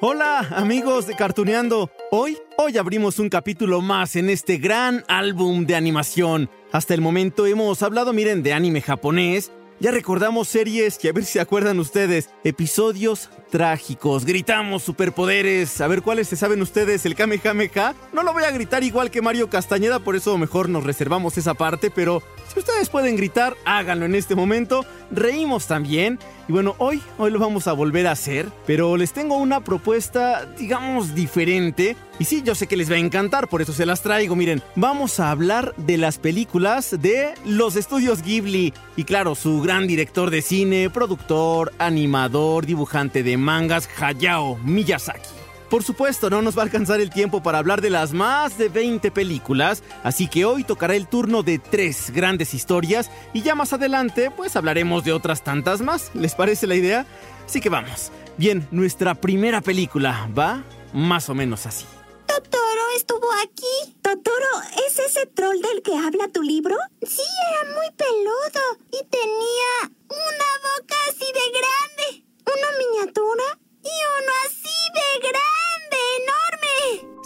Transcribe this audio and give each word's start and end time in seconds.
Hola 0.00 0.38
amigos 0.56 1.06
de 1.06 1.14
Cartuneando. 1.16 1.90
Hoy, 2.10 2.38
hoy 2.56 2.78
abrimos 2.78 3.18
un 3.18 3.28
capítulo 3.28 3.82
más 3.82 4.16
en 4.16 4.30
este 4.30 4.56
gran 4.56 5.04
álbum 5.06 5.66
de 5.66 5.76
animación. 5.76 6.48
Hasta 6.72 6.94
el 6.94 7.02
momento 7.02 7.44
hemos 7.44 7.82
hablado, 7.82 8.14
miren, 8.14 8.42
de 8.42 8.54
anime 8.54 8.80
japonés, 8.80 9.52
ya 9.80 9.92
recordamos 9.92 10.48
series 10.48 10.98
que 10.98 11.08
a 11.08 11.12
ver 11.12 11.24
si 11.24 11.38
acuerdan 11.38 11.78
ustedes. 11.78 12.30
Episodios 12.42 13.30
trágicos. 13.48 14.24
Gritamos 14.24 14.82
superpoderes. 14.82 15.80
A 15.80 15.86
ver 15.86 16.02
cuáles 16.02 16.26
se 16.26 16.34
saben 16.34 16.60
ustedes. 16.62 17.06
El 17.06 17.14
Kamehameha. 17.14 17.94
No 18.12 18.24
lo 18.24 18.32
voy 18.32 18.42
a 18.42 18.50
gritar 18.50 18.82
igual 18.82 19.12
que 19.12 19.22
Mario 19.22 19.48
Castañeda, 19.48 20.00
por 20.00 20.16
eso 20.16 20.36
mejor 20.36 20.68
nos 20.68 20.82
reservamos 20.82 21.38
esa 21.38 21.54
parte. 21.54 21.92
Pero 21.92 22.24
si 22.52 22.58
ustedes 22.58 22.88
pueden 22.88 23.14
gritar, 23.14 23.56
háganlo 23.64 24.06
en 24.06 24.16
este 24.16 24.34
momento. 24.34 24.84
Reímos 25.12 25.68
también. 25.68 26.18
Y 26.48 26.52
bueno, 26.52 26.74
hoy, 26.78 27.02
hoy 27.18 27.30
lo 27.30 27.38
vamos 27.38 27.66
a 27.66 27.74
volver 27.74 28.06
a 28.06 28.12
hacer. 28.12 28.48
Pero 28.66 28.96
les 28.96 29.12
tengo 29.12 29.36
una 29.36 29.60
propuesta, 29.62 30.46
digamos, 30.58 31.14
diferente. 31.14 31.96
Y 32.18 32.24
sí, 32.24 32.42
yo 32.42 32.54
sé 32.54 32.66
que 32.66 32.76
les 32.76 32.90
va 32.90 32.96
a 32.96 32.98
encantar, 32.98 33.48
por 33.48 33.62
eso 33.62 33.72
se 33.72 33.86
las 33.86 34.02
traigo. 34.02 34.34
Miren, 34.34 34.62
vamos 34.74 35.20
a 35.20 35.30
hablar 35.30 35.74
de 35.76 35.98
las 35.98 36.18
películas 36.18 36.96
de 37.00 37.34
los 37.44 37.76
estudios 37.76 38.22
Ghibli. 38.22 38.72
Y 38.96 39.04
claro, 39.04 39.34
su 39.34 39.60
gran 39.60 39.86
director 39.86 40.30
de 40.30 40.42
cine, 40.42 40.90
productor, 40.90 41.72
animador, 41.78 42.66
dibujante 42.66 43.22
de 43.22 43.36
mangas, 43.36 43.88
Hayao 44.00 44.56
Miyazaki. 44.64 45.37
Por 45.70 45.84
supuesto, 45.84 46.30
no 46.30 46.40
nos 46.40 46.56
va 46.56 46.62
a 46.62 46.64
alcanzar 46.64 46.98
el 46.98 47.10
tiempo 47.10 47.42
para 47.42 47.58
hablar 47.58 47.82
de 47.82 47.90
las 47.90 48.14
más 48.14 48.56
de 48.56 48.70
20 48.70 49.10
películas, 49.10 49.82
así 50.02 50.26
que 50.26 50.46
hoy 50.46 50.64
tocará 50.64 50.96
el 50.96 51.06
turno 51.06 51.42
de 51.42 51.58
tres 51.58 52.10
grandes 52.10 52.54
historias 52.54 53.10
y 53.34 53.42
ya 53.42 53.54
más 53.54 53.74
adelante 53.74 54.30
pues 54.30 54.56
hablaremos 54.56 55.04
de 55.04 55.12
otras 55.12 55.44
tantas 55.44 55.82
más. 55.82 56.10
¿Les 56.14 56.34
parece 56.34 56.66
la 56.66 56.74
idea? 56.74 57.06
Así 57.44 57.60
que 57.60 57.68
vamos. 57.68 58.10
Bien, 58.38 58.66
nuestra 58.70 59.14
primera 59.14 59.60
película 59.60 60.30
va 60.36 60.64
más 60.94 61.28
o 61.28 61.34
menos 61.34 61.66
así. 61.66 61.84
Totoro 62.26 62.82
estuvo 62.96 63.28
aquí. 63.42 63.94
Totoro, 64.00 64.46
¿es 64.86 64.98
ese 64.98 65.26
troll 65.26 65.60
del 65.60 65.82
que 65.82 65.94
habla 65.96 66.28
tu 66.32 66.42
libro? 66.42 66.76
Sí, 67.02 67.22
era 67.50 67.74
muy 67.74 67.90
peludo 67.94 68.86
y 68.90 69.04
tenía 69.10 69.98
una 70.08 70.50
boca 70.62 70.96
así 71.10 71.26
de 71.26 71.58
grande, 71.58 72.24
una 72.46 72.78
miniatura 72.78 73.58
así 74.46 74.78
de 74.94 75.28
grande, 75.28 75.98
enorme. 76.22 76.78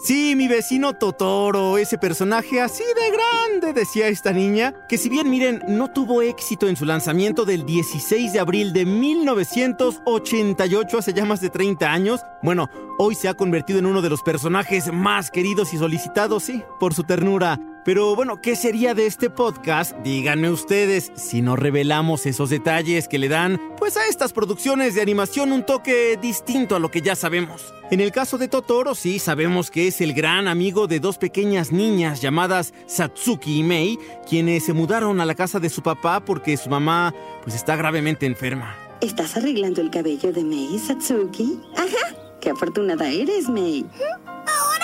Sí, 0.03 0.35
mi 0.37 0.49
vecino 0.49 0.95
Totoro, 0.95 1.79
ese 1.79 1.97
personaje 1.99 2.61
así 2.61 2.83
de 2.83 3.11
grande, 3.11 3.73
decía 3.73 4.09
esta 4.09 4.33
niña, 4.33 4.75
que 4.89 4.99
si 4.99 5.09
bien 5.09 5.31
miren, 5.31 5.63
no 5.69 5.93
tuvo 5.93 6.23
éxito 6.23 6.67
en 6.69 6.75
su 6.77 6.85
lanzamiento 6.85 7.45
del 7.45 7.65
16 7.65 8.33
de 8.33 8.41
abril 8.41 8.73
de 8.73 8.85
1988, 8.85 10.99
hace 10.99 11.13
ya 11.13 11.25
más 11.25 11.41
de 11.41 11.51
30 11.51 11.93
años, 11.93 12.23
bueno, 12.43 12.69
hoy 12.99 13.15
se 13.15 13.29
ha 13.29 13.35
convertido 13.35 13.79
en 13.79 13.87
uno 13.87 14.03
de 14.03 14.11
los 14.11 14.23
personajes 14.23 14.93
más 14.93 15.31
queridos 15.31 15.73
y 15.73 15.79
solicitados, 15.79 16.43
sí, 16.43 16.65
por 16.81 16.95
su 16.95 17.05
ternura. 17.05 17.61
Pero 17.85 18.15
bueno, 18.15 18.41
¿qué 18.41 18.55
sería 18.55 18.95
de 18.95 19.07
este 19.07 19.29
podcast? 19.29 19.97
Díganme 20.05 20.51
ustedes 20.51 21.11
si 21.17 21.43
no 21.43 21.57
revelamos 21.57 22.27
esos 22.27 22.49
detalles 22.49 23.09
que 23.09 23.19
le 23.19 23.29
dan 23.29 23.61
pues 23.77 23.97
a 23.97 24.07
estas 24.07 24.33
producciones 24.33 24.95
de 24.95 25.03
animación 25.03 25.51
un 25.51 25.67
toque 25.67 26.17
distinto 26.23 26.77
a 26.77 26.79
lo 26.79 26.93
que 26.93 27.01
ya 27.01 27.17
sabemos. 27.17 27.75
En 27.91 28.01
el 28.01 28.13
caso 28.13 28.39
de 28.39 28.47
Totoro, 28.47 28.95
sí 28.95 29.19
sabemos 29.19 29.73
que 29.73 29.89
es 29.89 30.01
el 30.01 30.15
gran 30.15 30.47
amigo 30.47 30.87
de 30.87 31.01
dos 31.01 31.19
pequeñas 31.19 31.73
niñas 31.73 32.21
llamadas 32.23 32.73
Satsuki 32.87 33.59
y 33.59 33.63
Mei, 33.65 33.99
quienes 34.29 34.65
se 34.65 34.73
mudaron 34.73 35.21
a 35.21 35.27
la 35.27 35.35
casa 35.35 35.59
de 35.59 35.69
su 35.69 35.83
papá 35.83 36.25
porque 36.25 36.57
su 36.57 36.71
mamá 36.71 37.13
pues 37.43 37.57
está 37.57 37.75
gravemente 37.75 38.27
enferma. 38.27 38.77
¿Estás 39.01 39.37
arreglando 39.37 39.81
el 39.81 39.91
cabello 39.91 40.33
de 40.33 40.45
Mei, 40.45 40.79
Satsuki? 40.79 41.61
Ajá. 41.77 42.17
Qué 42.41 42.51
afortunada 42.51 43.09
eres, 43.09 43.49
Mei. 43.49 43.85
Ahora 44.27 44.82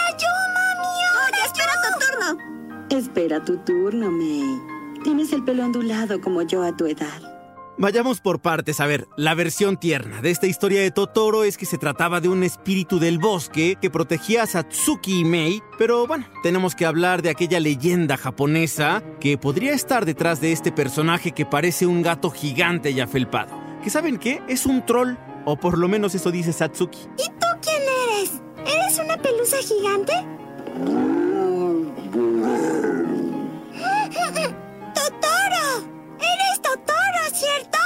Espera 2.91 3.45
tu 3.45 3.59
turno, 3.59 4.11
Mei. 4.11 4.61
Tienes 5.05 5.33
el 5.33 5.45
pelo 5.45 5.65
ondulado 5.65 6.21
como 6.21 6.43
yo 6.43 6.63
a 6.63 6.77
tu 6.77 6.87
edad. 6.87 7.39
Vayamos 7.77 8.21
por 8.21 8.41
partes. 8.41 8.81
A 8.81 8.87
ver, 8.87 9.07
la 9.17 9.35
versión 9.35 9.77
tierna 9.77 10.21
de 10.21 10.31
esta 10.31 10.49
historia 10.49 10.81
de 10.81 10.91
Totoro 10.91 11.45
es 11.45 11.57
que 11.57 11.67
se 11.67 11.79
trataba 11.79 12.21
de 12.21 12.29
un 12.29 12.43
espíritu 12.43 12.99
del 12.99 13.19
bosque 13.19 13.77
que 13.81 13.91
protegía 13.91 14.43
a 14.43 14.47
Satsuki 14.47 15.21
y 15.21 15.25
Mei, 15.25 15.63
pero 15.79 16.07
bueno, 16.07 16.27
tenemos 16.43 16.75
que 16.75 16.87
hablar 16.87 17.23
de 17.23 17.31
aquella 17.31 17.61
leyenda 17.61 18.17
japonesa 18.17 19.05
que 19.21 19.39
podría 19.39 19.75
estar 19.75 20.07
detrás 20.07 20.41
de 20.41 20.51
este 20.51 20.73
personaje 20.73 21.33
que 21.33 21.47
parece 21.47 21.87
un 21.87 22.03
gato 22.03 22.31
gigante 22.31 22.91
y 22.91 23.01
afelpado. 23.01 23.55
¿Que 23.85 23.91
saben 23.91 24.19
qué? 24.19 24.43
Es 24.49 24.67
un 24.67 24.85
troll, 24.85 25.15
o 25.45 25.57
por 25.57 25.79
lo 25.79 25.87
menos 25.87 26.17
eso 26.17 26.33
dice 26.33 26.53
Satsuki. 26.53 26.99
¿Y 27.19 27.29
tú 27.29 27.47
quién 27.63 27.83
eres? 28.09 28.43
¿Eres 28.67 28.99
una 28.99 29.17
pelusa 29.19 29.59
gigante? 29.59 31.18
¡Totoro! 34.95 35.67
¡Eres 36.19 36.63
Totoro, 36.63 37.23
¿cierto? 37.33 37.79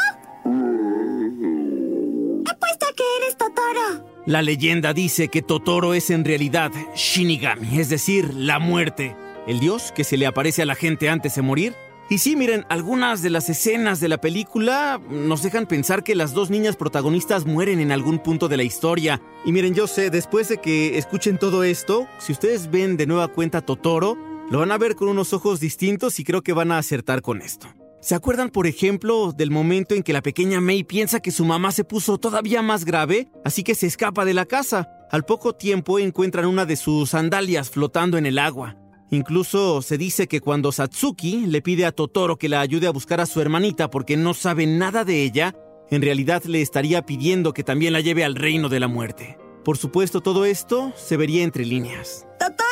Apuesta 2.50 2.87
que 2.97 3.04
eres 3.22 3.37
Totoro. 3.37 4.04
La 4.26 4.43
leyenda 4.43 4.93
dice 4.93 5.28
que 5.28 5.43
Totoro 5.43 5.94
es 5.94 6.10
en 6.10 6.25
realidad 6.25 6.70
Shinigami, 6.94 7.78
es 7.81 7.88
decir, 7.88 8.32
la 8.34 8.59
muerte, 8.59 9.16
el 9.47 9.60
dios 9.60 9.93
que 9.93 10.04
se 10.04 10.16
le 10.16 10.26
aparece 10.26 10.62
a 10.62 10.66
la 10.66 10.75
gente 10.75 11.09
antes 11.09 11.34
de 11.34 11.43
morir. 11.43 11.75
Y 12.09 12.19
sí, 12.19 12.37
miren, 12.37 12.66
algunas 12.69 13.22
de 13.22 13.31
las 13.31 13.49
escenas 13.49 13.99
de 13.99 14.09
la 14.09 14.20
película 14.20 15.00
nos 15.09 15.43
dejan 15.43 15.66
pensar 15.66 16.04
que 16.04 16.14
las 16.14 16.34
dos 16.34 16.50
niñas 16.50 16.76
protagonistas 16.76 17.47
mueren 17.47 17.81
en 17.81 17.91
algún 17.91 18.19
punto 18.19 18.49
de 18.49 18.59
la 18.59 18.64
historia. 18.64 19.22
Y 19.47 19.53
miren, 19.53 19.75
yo 19.75 19.87
sé, 19.87 20.10
después 20.10 20.49
de 20.49 20.59
que 20.59 20.99
escuchen 20.99 21.38
todo 21.38 21.64
esto, 21.64 22.06
si 22.19 22.32
ustedes 22.32 22.70
ven 22.70 22.99
de 22.99 23.06
nueva 23.06 23.28
cuenta 23.28 23.62
Totoro, 23.62 24.19
lo 24.52 24.58
van 24.58 24.70
a 24.70 24.76
ver 24.76 24.96
con 24.96 25.08
unos 25.08 25.32
ojos 25.32 25.60
distintos 25.60 26.20
y 26.20 26.24
creo 26.24 26.42
que 26.42 26.52
van 26.52 26.72
a 26.72 26.78
acertar 26.78 27.22
con 27.22 27.40
esto. 27.40 27.68
¿Se 28.02 28.14
acuerdan, 28.14 28.50
por 28.50 28.66
ejemplo, 28.66 29.32
del 29.32 29.50
momento 29.50 29.94
en 29.94 30.02
que 30.02 30.12
la 30.12 30.20
pequeña 30.20 30.60
May 30.60 30.84
piensa 30.84 31.20
que 31.20 31.30
su 31.30 31.46
mamá 31.46 31.72
se 31.72 31.84
puso 31.84 32.18
todavía 32.18 32.60
más 32.60 32.84
grave, 32.84 33.30
así 33.46 33.62
que 33.62 33.74
se 33.74 33.86
escapa 33.86 34.26
de 34.26 34.34
la 34.34 34.44
casa? 34.44 34.90
Al 35.10 35.24
poco 35.24 35.54
tiempo 35.54 35.98
encuentran 35.98 36.44
una 36.44 36.66
de 36.66 36.76
sus 36.76 37.10
sandalias 37.10 37.70
flotando 37.70 38.18
en 38.18 38.26
el 38.26 38.38
agua. 38.38 38.76
Incluso 39.10 39.80
se 39.80 39.96
dice 39.96 40.28
que 40.28 40.42
cuando 40.42 40.70
Satsuki 40.70 41.46
le 41.46 41.62
pide 41.62 41.86
a 41.86 41.92
Totoro 41.92 42.36
que 42.36 42.50
la 42.50 42.60
ayude 42.60 42.86
a 42.88 42.92
buscar 42.92 43.22
a 43.22 43.26
su 43.26 43.40
hermanita 43.40 43.88
porque 43.88 44.19
no 44.19 44.34
sabe 44.34 44.66
nada 44.66 45.06
de 45.06 45.22
ella, 45.22 45.54
en 45.90 46.02
realidad 46.02 46.44
le 46.44 46.60
estaría 46.60 47.06
pidiendo 47.06 47.54
que 47.54 47.64
también 47.64 47.94
la 47.94 48.00
lleve 48.02 48.22
al 48.22 48.34
reino 48.34 48.69
de 48.69 48.80
la 48.80 48.88
muerte. 48.88 49.38
Por 49.64 49.78
supuesto, 49.78 50.20
todo 50.20 50.44
esto 50.44 50.92
se 50.94 51.16
vería 51.16 51.42
entre 51.42 51.64
líneas. 51.64 52.26
¿Totoro? 52.38 52.71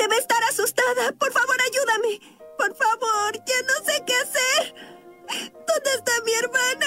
Debe 0.00 0.16
estar 0.16 0.42
asustada. 0.44 1.12
Por 1.18 1.30
favor, 1.30 1.56
ayúdame. 1.60 2.20
Por 2.56 2.74
favor, 2.74 3.34
ya 3.34 3.60
no 3.66 3.84
sé 3.84 4.02
qué 4.06 4.14
hacer. 4.14 4.74
¿Dónde 5.52 5.90
está 5.94 6.12
mi 6.24 6.32
hermana? 6.32 6.86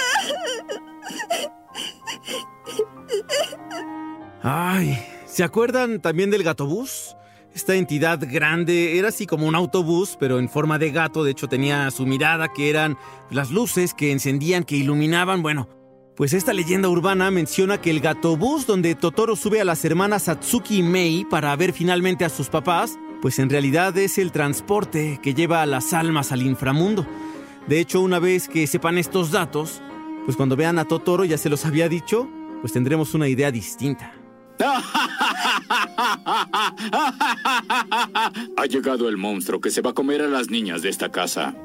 Ay, 4.41 5.06
¿se 5.28 5.44
acuerdan 5.44 6.01
también 6.01 6.31
del 6.31 6.44
gatobús? 6.44 7.16
Esta 7.53 7.75
entidad 7.75 8.19
grande 8.19 8.97
era 8.97 9.09
así 9.09 9.28
como 9.28 9.47
un 9.47 9.53
autobús, 9.53 10.18
pero 10.19 10.40
en 10.40 10.50
forma 10.50 10.80
de 10.80 10.90
gato. 10.90 11.24
De 11.24 11.31
hecho, 11.31 11.47
tenía 11.47 11.91
su 11.91 12.07
mirada, 12.07 12.51
que 12.51 12.72
eran 12.72 12.97
las 13.30 13.51
luces 13.51 13.94
que 13.94 14.12
encendían, 14.12 14.63
que 14.63 14.75
iluminaban. 14.75 15.44
Bueno, 15.44 15.69
pues 16.16 16.34
esta 16.34 16.53
leyenda 16.53 16.90
urbana 16.90 17.31
menciona 17.31 17.81
que 17.81 17.89
el 17.89 18.00
gatobús 18.00 18.68
donde 18.68 18.95
Totoro 18.95 19.36
sube 19.36 19.60
a 19.62 19.65
las 19.65 19.83
hermanas 19.83 20.24
Satsuki 20.24 20.77
y 20.77 20.83
Mei 20.83 21.25
para 21.25 21.56
ver 21.56 21.74
finalmente 21.74 22.24
a 22.24 22.30
sus 22.30 22.50
papás, 22.50 23.00
pues 23.21 23.39
en 23.39 23.50
realidad 23.50 23.98
es 23.98 24.18
el 24.18 24.31
transporte 24.31 25.19
que 25.24 25.33
lleva 25.33 25.62
a 25.62 25.65
las 25.65 25.94
almas 25.94 26.31
al 26.31 26.44
inframundo. 26.44 27.07
De 27.68 27.80
hecho, 27.80 28.01
una 28.01 28.19
vez 28.19 28.48
que 28.48 28.68
sepan 28.68 28.98
estos 28.98 29.31
datos, 29.31 29.81
pues 30.25 30.38
cuando 30.38 30.56
vean 30.56 30.77
a 30.77 30.86
Totoro, 30.86 31.25
ya 31.25 31.38
se 31.38 31.50
los 31.50 31.65
había 31.65 31.89
dicho, 31.89 32.30
pues 32.62 32.74
tendremos 32.74 33.13
una 33.13 33.27
idea 33.27 33.51
distinta. 33.51 34.13
Ha 38.57 38.65
llegado 38.68 39.10
el 39.10 39.18
monstruo 39.18 39.60
que 39.60 39.71
se 39.71 39.81
va 39.81 39.92
a 39.92 39.94
comer 39.94 40.21
a 40.21 40.27
las 40.27 40.50
niñas 40.50 40.81
de 40.81 40.89
esta 40.89 41.10
casa. 41.12 41.56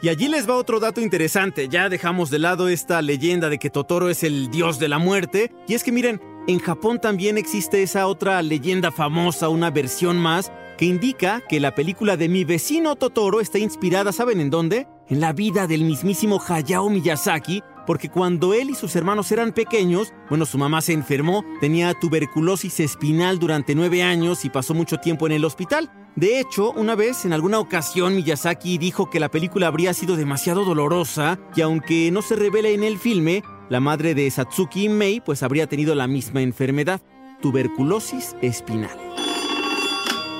Y 0.00 0.08
allí 0.08 0.28
les 0.28 0.48
va 0.48 0.54
otro 0.54 0.78
dato 0.78 1.00
interesante. 1.00 1.68
Ya 1.68 1.88
dejamos 1.88 2.30
de 2.30 2.38
lado 2.38 2.68
esta 2.68 3.02
leyenda 3.02 3.48
de 3.48 3.58
que 3.58 3.68
Totoro 3.68 4.08
es 4.08 4.22
el 4.22 4.48
dios 4.48 4.78
de 4.78 4.88
la 4.88 4.98
muerte. 4.98 5.50
Y 5.66 5.74
es 5.74 5.82
que 5.82 5.90
miren, 5.90 6.20
en 6.46 6.60
Japón 6.60 7.00
también 7.00 7.36
existe 7.36 7.82
esa 7.82 8.06
otra 8.06 8.40
leyenda 8.42 8.92
famosa, 8.92 9.48
una 9.48 9.70
versión 9.70 10.16
más, 10.16 10.52
que 10.78 10.84
indica 10.84 11.42
que 11.48 11.58
la 11.58 11.74
película 11.74 12.16
de 12.16 12.28
Mi 12.28 12.44
vecino 12.44 12.94
Totoro 12.94 13.40
está 13.40 13.58
inspirada, 13.58 14.12
¿saben 14.12 14.40
en 14.40 14.50
dónde? 14.50 14.86
En 15.08 15.20
la 15.20 15.32
vida 15.32 15.66
del 15.66 15.82
mismísimo 15.82 16.40
Hayao 16.46 16.88
Miyazaki, 16.88 17.62
porque 17.88 18.10
cuando 18.10 18.52
él 18.52 18.68
y 18.68 18.74
sus 18.74 18.94
hermanos 18.96 19.32
eran 19.32 19.52
pequeños, 19.52 20.12
bueno, 20.28 20.44
su 20.44 20.58
mamá 20.58 20.82
se 20.82 20.92
enfermó, 20.92 21.42
tenía 21.58 21.94
tuberculosis 21.94 22.80
espinal 22.80 23.38
durante 23.38 23.74
nueve 23.74 24.02
años 24.02 24.44
y 24.44 24.50
pasó 24.50 24.74
mucho 24.74 24.98
tiempo 24.98 25.24
en 25.24 25.32
el 25.32 25.44
hospital. 25.46 25.90
De 26.14 26.38
hecho, 26.38 26.70
una 26.72 26.94
vez, 26.94 27.24
en 27.24 27.32
alguna 27.32 27.58
ocasión, 27.58 28.14
Miyazaki 28.14 28.76
dijo 28.76 29.08
que 29.08 29.18
la 29.18 29.30
película 29.30 29.68
habría 29.68 29.94
sido 29.94 30.16
demasiado 30.16 30.66
dolorosa 30.66 31.38
y 31.56 31.62
aunque 31.62 32.10
no 32.10 32.20
se 32.20 32.36
revela 32.36 32.68
en 32.68 32.84
el 32.84 32.98
filme, 32.98 33.42
la 33.70 33.80
madre 33.80 34.14
de 34.14 34.30
Satsuki 34.30 34.90
Mei 34.90 35.22
pues 35.22 35.42
habría 35.42 35.66
tenido 35.66 35.94
la 35.94 36.06
misma 36.06 36.42
enfermedad, 36.42 37.00
tuberculosis 37.40 38.36
espinal. 38.42 38.98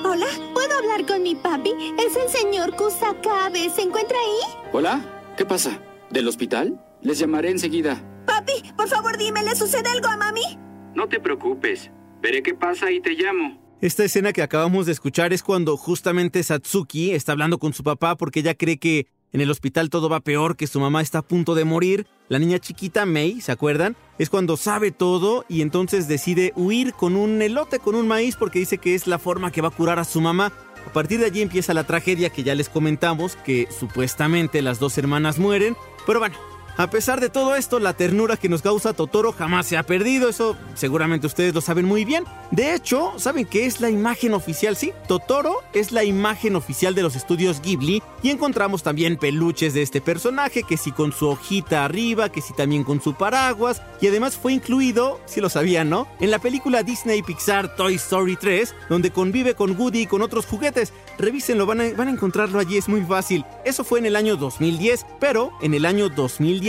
Hola, 0.05 0.27
¿puedo 0.53 0.77
hablar 0.77 1.06
con 1.06 1.23
mi 1.23 1.35
papi? 1.35 1.73
Es 1.97 2.15
el 2.15 2.29
señor 2.29 2.77
Kusakabe. 2.77 3.71
¿Se 3.71 3.81
encuentra 3.81 4.19
ahí? 4.19 4.55
Hola, 4.75 5.01
¿qué 5.39 5.47
pasa? 5.47 5.81
¿Del 6.11 6.29
hospital? 6.29 6.79
Les 7.03 7.19
llamaré 7.19 7.50
enseguida. 7.50 8.03
Papi, 8.27 8.73
por 8.77 8.89
favor 8.89 9.17
dime, 9.17 9.43
¿le 9.43 9.55
sucede 9.55 9.89
algo 9.89 10.09
a 10.09 10.17
mami? 10.17 10.59
No 10.95 11.09
te 11.09 11.21
preocupes. 11.21 11.91
Veré 12.21 12.43
qué 12.43 12.55
pasa 12.55 12.91
y 12.91 13.00
te 13.00 13.11
llamo. 13.11 13.59
Esta 13.81 14.05
escena 14.05 14.33
que 14.33 14.43
acabamos 14.43 14.87
de 14.87 14.93
escuchar 14.93 15.33
es 15.33 15.45
cuando 15.45 15.77
justamente 15.77 16.43
Satsuki 16.43 17.12
está 17.12 17.33
hablando 17.33 17.59
con 17.59 17.73
su 17.73 17.85
papá 17.85 18.17
porque 18.17 18.41
ella 18.41 18.56
cree 18.56 18.79
que 18.79 19.06
en 19.33 19.41
el 19.41 19.50
hospital 19.50 19.91
todo 19.91 20.09
va 20.09 20.21
peor, 20.21 20.56
que 20.56 20.67
su 20.67 20.81
mamá 20.81 21.03
está 21.03 21.19
a 21.19 21.23
punto 21.23 21.55
de 21.55 21.65
morir. 21.65 22.06
La 22.29 22.39
niña 22.39 22.59
chiquita 22.59 23.06
Mei, 23.06 23.41
¿se 23.41 23.53
acuerdan? 23.53 23.94
Es 24.19 24.31
cuando 24.31 24.56
sabe 24.56 24.91
todo 24.91 25.44
y 25.49 25.61
entonces 25.62 26.09
decide 26.09 26.53
huir 26.56 26.93
con 26.94 27.15
un 27.15 27.41
elote, 27.41 27.79
con 27.79 27.94
un 27.94 28.09
maíz, 28.09 28.37
porque 28.37 28.59
dice 28.59 28.79
que 28.79 28.94
es 28.94 29.06
la 29.06 29.19
forma 29.19 29.53
que 29.53 29.61
va 29.61 29.69
a 29.69 29.73
curar 29.73 29.99
a 29.99 30.05
su 30.05 30.21
mamá. 30.21 30.53
A 30.87 30.93
partir 30.93 31.21
de 31.21 31.27
allí 31.27 31.43
empieza 31.43 31.75
la 31.75 31.85
tragedia 31.85 32.31
que 32.31 32.43
ya 32.43 32.55
les 32.55 32.69
comentamos, 32.69 33.37
que 33.37 33.69
supuestamente 33.71 34.62
las 34.62 34.81
dos 34.81 34.97
hermanas 34.99 35.39
mueren. 35.39 35.77
Pero 36.06 36.19
bueno, 36.19 36.37
a 36.79 36.91
pesar 36.91 37.21
de 37.21 37.29
todo 37.29 37.57
esto, 37.57 37.81
la 37.81 37.95
ternura 37.95 38.37
que 38.37 38.49
nos 38.49 38.63
causa 38.63 38.93
Totoro 38.93 39.33
jamás 39.33 39.67
se 39.67 39.77
ha 39.77 39.83
perdido, 39.83 40.29
eso 40.29 40.57
seguramente 40.75 41.27
ustedes 41.27 41.53
lo 41.53 41.61
saben 41.61 41.85
muy 41.85 42.05
bien. 42.05 42.23
De 42.53 42.73
hecho, 42.73 43.15
¿saben 43.17 43.47
qué 43.47 43.67
es 43.67 43.81
la 43.81 43.91
imagen 43.91 44.33
oficial? 44.33 44.77
Sí, 44.77 44.93
Totoro 45.09 45.57
es 45.73 45.91
la 45.91 46.05
imagen 46.05 46.55
oficial 46.55 46.95
de 46.95 47.03
los 47.03 47.17
estudios 47.17 47.61
Ghibli 47.63 48.01
y 48.23 48.31
encontramos 48.31 48.85
también 48.85 49.17
peluches 49.17 49.75
de 49.75 49.83
este 49.83 50.01
personaje, 50.01 50.63
que 50.63 50.77
si 50.77 50.93
con 50.93 51.11
su 51.11 51.27
hojita 51.29 51.85
arriba, 51.85 52.31
que 52.31 52.41
si 52.41 52.55
también 52.55 52.85
con 52.85 53.03
su 53.03 53.15
paraguas, 53.15 53.83
y 54.01 54.07
además 54.07 54.37
fue 54.37 54.53
incluido, 54.53 55.21
si 55.27 55.41
lo 55.41 55.49
sabían, 55.49 55.91
¿no? 55.91 56.07
En 56.21 56.31
la 56.31 56.39
película 56.39 56.85
Disney 56.85 57.23
Pixar 57.23 57.75
Toy 57.75 57.97
Story 57.97 58.37
3, 58.37 58.73
donde 58.89 59.11
convive 59.11 59.57
con 59.57 59.77
Woody 59.77 60.03
y 60.03 60.07
con 60.07 60.23
otros 60.23 60.47
juguetes. 60.47 60.93
Revísenlo, 61.19 61.67
van 61.67 61.81
a, 61.81 61.93
van 61.95 62.07
a 62.07 62.13
encontrarlo 62.13 62.61
allí, 62.61 62.77
es 62.77 62.89
muy 62.89 63.01
fácil. 63.03 63.45
Eso 63.65 63.83
fue 63.83 63.99
en 63.99 64.07
el 64.07 64.15
año 64.15 64.37
2010, 64.37 65.05
pero 65.19 65.51
en 65.61 65.75
el 65.75 65.85
año 65.85 66.09
2010 66.09 66.68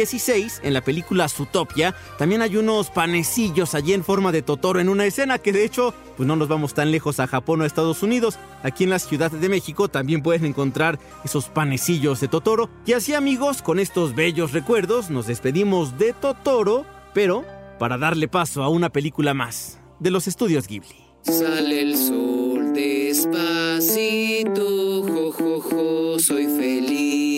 en 0.63 0.73
la 0.73 0.81
película 0.81 1.27
Zootopia, 1.27 1.93
también 2.17 2.41
hay 2.41 2.55
unos 2.55 2.89
panecillos 2.89 3.75
allí 3.75 3.91
en 3.91 4.05
forma 4.05 4.31
de 4.31 4.41
Totoro 4.41 4.79
en 4.79 4.87
una 4.87 5.05
escena 5.05 5.39
que 5.39 5.51
de 5.51 5.65
hecho, 5.65 5.93
pues 6.15 6.25
no 6.25 6.37
nos 6.37 6.47
vamos 6.47 6.73
tan 6.73 6.89
lejos 6.89 7.19
a 7.19 7.27
Japón 7.27 7.59
o 7.59 7.63
a 7.65 7.67
Estados 7.67 8.01
Unidos. 8.01 8.39
Aquí 8.63 8.85
en 8.85 8.91
la 8.91 8.99
Ciudad 8.99 9.29
de 9.29 9.49
México 9.49 9.89
también 9.89 10.21
pueden 10.23 10.45
encontrar 10.45 10.99
esos 11.25 11.49
panecillos 11.49 12.21
de 12.21 12.29
Totoro. 12.29 12.69
Y 12.85 12.93
así 12.93 13.13
amigos, 13.13 13.61
con 13.61 13.77
estos 13.77 14.15
bellos 14.15 14.53
recuerdos 14.53 15.09
nos 15.09 15.27
despedimos 15.27 15.97
de 15.97 16.13
Totoro, 16.13 16.85
pero 17.13 17.43
para 17.77 17.97
darle 17.97 18.29
paso 18.29 18.63
a 18.63 18.69
una 18.69 18.89
película 18.89 19.33
más 19.33 19.79
de 19.99 20.11
los 20.11 20.27
estudios 20.27 20.65
Ghibli. 20.67 20.95
Sale 21.23 21.81
el 21.81 21.97
sol 21.97 22.71
despacito, 22.73 24.63
jo, 25.03 25.33
jo, 25.33 25.59
jo, 25.59 26.19
soy 26.19 26.45
feliz. 26.45 27.28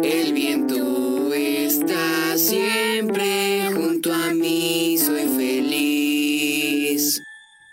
El 0.00 0.32
viento 0.32 1.34
está 1.34 2.36
siempre 2.38 3.68
junto 3.74 4.12
a 4.12 4.32
mí, 4.32 4.96
soy 4.98 5.28
feliz. 5.36 7.22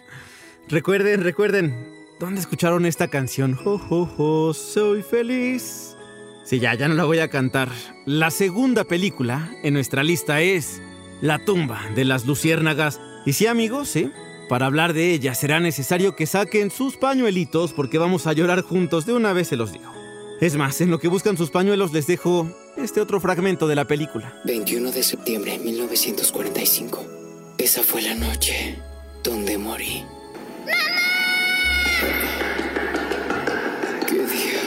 recuerden, 0.69 1.23
recuerden, 1.23 1.89
¿dónde 2.21 2.41
escucharon 2.41 2.85
esta 2.85 3.09
canción? 3.09 3.55
Jo, 3.55 3.79
jo, 3.79 4.05
jo, 4.05 4.53
soy 4.53 5.03
feliz. 5.03 5.97
Sí, 6.45 6.61
ya, 6.61 6.75
ya 6.75 6.89
no 6.89 6.95
la 6.95 7.05
voy 7.05 7.21
a 7.21 7.31
cantar. 7.31 7.71
La 8.05 8.31
segunda 8.31 8.85
película 8.85 9.51
en 9.63 9.75
nuestra 9.75 10.05
lista 10.05 10.43
es 10.43 10.83
La 11.23 11.39
tumba 11.39 11.81
de 11.95 12.05
las 12.05 12.27
luciérnagas. 12.27 13.01
Y 13.25 13.33
sí, 13.33 13.47
amigos, 13.47 13.89
sí, 13.89 14.13
para 14.49 14.67
hablar 14.67 14.93
de 14.93 15.13
ella 15.13 15.35
será 15.35 15.59
necesario 15.59 16.17
que 16.17 16.27
saquen 16.27 16.71
sus 16.71 16.97
pañuelitos 16.97 17.73
porque 17.73 17.99
vamos 17.99 18.27
a 18.27 18.35
llorar 18.35 18.63
juntos, 18.63 19.07
de 19.07 19.15
una 19.15 19.33
vez 19.33 19.49
se 19.49 19.57
los 19.57 19.73
digo. 19.73 19.98
Es 20.41 20.57
más, 20.57 20.81
en 20.81 20.91
lo 20.93 21.01
que 21.01 21.09
buscan 21.09 21.37
sus 21.37 21.51
pañuelos 21.51 21.93
les 21.93 22.07
dejo 22.07 22.49
este 22.77 23.01
otro 23.01 23.21
fragmento 23.21 23.67
de 23.67 23.75
la 23.75 23.87
película. 23.87 24.41
21 24.45 24.93
de 24.93 25.03
septiembre 25.03 25.53
de 25.53 25.59
1945. 25.59 27.05
Esa 27.59 27.83
fue 27.83 28.03
la 28.03 28.15
noche 28.15 28.79
donde 29.25 29.59
morí. 29.59 30.05
¿Qué 34.07 34.15
día 34.15 34.63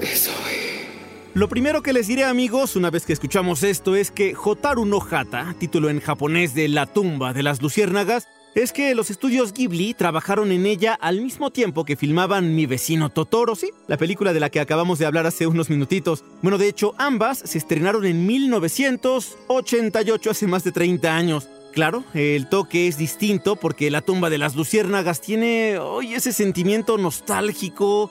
es 0.00 0.28
hoy? 0.28 0.86
Lo 1.34 1.50
primero 1.50 1.82
que 1.82 1.92
les 1.92 2.06
diré 2.06 2.24
amigos, 2.24 2.74
una 2.74 2.88
vez 2.88 3.04
que 3.04 3.12
escuchamos 3.12 3.62
esto, 3.62 3.96
es 3.96 4.10
que 4.10 4.34
Hotaru 4.34 4.86
no 4.86 5.00
Hata, 5.02 5.54
título 5.58 5.90
en 5.90 6.00
japonés 6.00 6.54
de 6.54 6.68
La 6.68 6.86
tumba 6.86 7.34
de 7.34 7.42
las 7.42 7.60
luciérnagas, 7.60 8.28
es 8.54 8.72
que 8.72 8.94
los 8.94 9.10
estudios 9.10 9.52
Ghibli 9.52 9.94
trabajaron 9.94 10.52
en 10.52 10.66
ella 10.66 10.94
al 10.94 11.20
mismo 11.20 11.50
tiempo 11.50 11.84
que 11.84 11.96
filmaban 11.96 12.54
Mi 12.54 12.66
vecino 12.66 13.10
Totoro, 13.10 13.54
sí, 13.54 13.70
la 13.86 13.96
película 13.96 14.32
de 14.32 14.40
la 14.40 14.50
que 14.50 14.60
acabamos 14.60 14.98
de 14.98 15.06
hablar 15.06 15.26
hace 15.26 15.46
unos 15.46 15.70
minutitos. 15.70 16.24
Bueno, 16.42 16.58
de 16.58 16.68
hecho, 16.68 16.94
ambas 16.98 17.38
se 17.38 17.58
estrenaron 17.58 18.04
en 18.06 18.26
1988, 18.26 20.30
hace 20.30 20.46
más 20.46 20.64
de 20.64 20.72
30 20.72 21.16
años. 21.16 21.48
Claro, 21.72 22.02
el 22.14 22.48
toque 22.48 22.88
es 22.88 22.98
distinto 22.98 23.54
porque 23.54 23.92
La 23.92 24.00
tumba 24.00 24.28
de 24.28 24.38
las 24.38 24.56
luciérnagas 24.56 25.20
tiene 25.20 25.78
hoy 25.78 26.14
ese 26.14 26.32
sentimiento 26.32 26.98
nostálgico, 26.98 28.10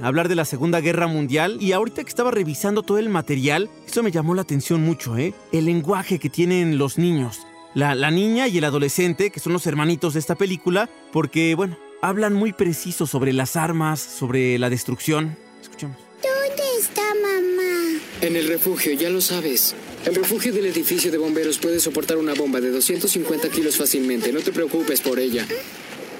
hablar 0.00 0.28
de 0.28 0.36
la 0.36 0.44
Segunda 0.44 0.80
Guerra 0.80 1.08
Mundial 1.08 1.58
y 1.60 1.72
ahorita 1.72 2.04
que 2.04 2.08
estaba 2.08 2.30
revisando 2.30 2.84
todo 2.84 2.98
el 2.98 3.08
material, 3.08 3.68
eso 3.84 4.04
me 4.04 4.12
llamó 4.12 4.36
la 4.36 4.42
atención 4.42 4.82
mucho, 4.82 5.18
¿eh? 5.18 5.34
El 5.50 5.64
lenguaje 5.64 6.20
que 6.20 6.30
tienen 6.30 6.78
los 6.78 6.98
niños 6.98 7.40
la, 7.74 8.10
niña 8.10 8.48
y 8.48 8.58
el 8.58 8.64
adolescente, 8.64 9.30
que 9.30 9.40
son 9.40 9.52
los 9.52 9.66
hermanitos 9.66 10.14
de 10.14 10.20
esta 10.20 10.34
película, 10.34 10.88
porque, 11.12 11.54
bueno, 11.54 11.78
hablan 12.02 12.34
muy 12.34 12.52
preciso 12.52 13.06
sobre 13.06 13.32
las 13.32 13.56
armas, 13.56 14.00
sobre 14.00 14.58
la 14.58 14.70
destrucción. 14.70 15.36
Escuchemos. 15.60 15.96
¿Dónde 16.22 16.62
está 16.78 17.02
mamá? 17.14 18.00
En 18.22 18.36
el 18.36 18.48
refugio, 18.48 18.92
ya 18.92 19.10
lo 19.10 19.20
sabes. 19.20 19.74
El 20.04 20.14
refugio 20.14 20.52
del 20.52 20.66
edificio 20.66 21.10
de 21.10 21.18
bomberos 21.18 21.58
puede 21.58 21.80
soportar 21.80 22.16
una 22.16 22.34
bomba 22.34 22.60
de 22.60 22.70
250 22.70 23.48
kilos 23.50 23.76
fácilmente. 23.76 24.32
No 24.32 24.40
te 24.40 24.52
preocupes 24.52 25.00
por 25.00 25.18
ella. 25.18 25.46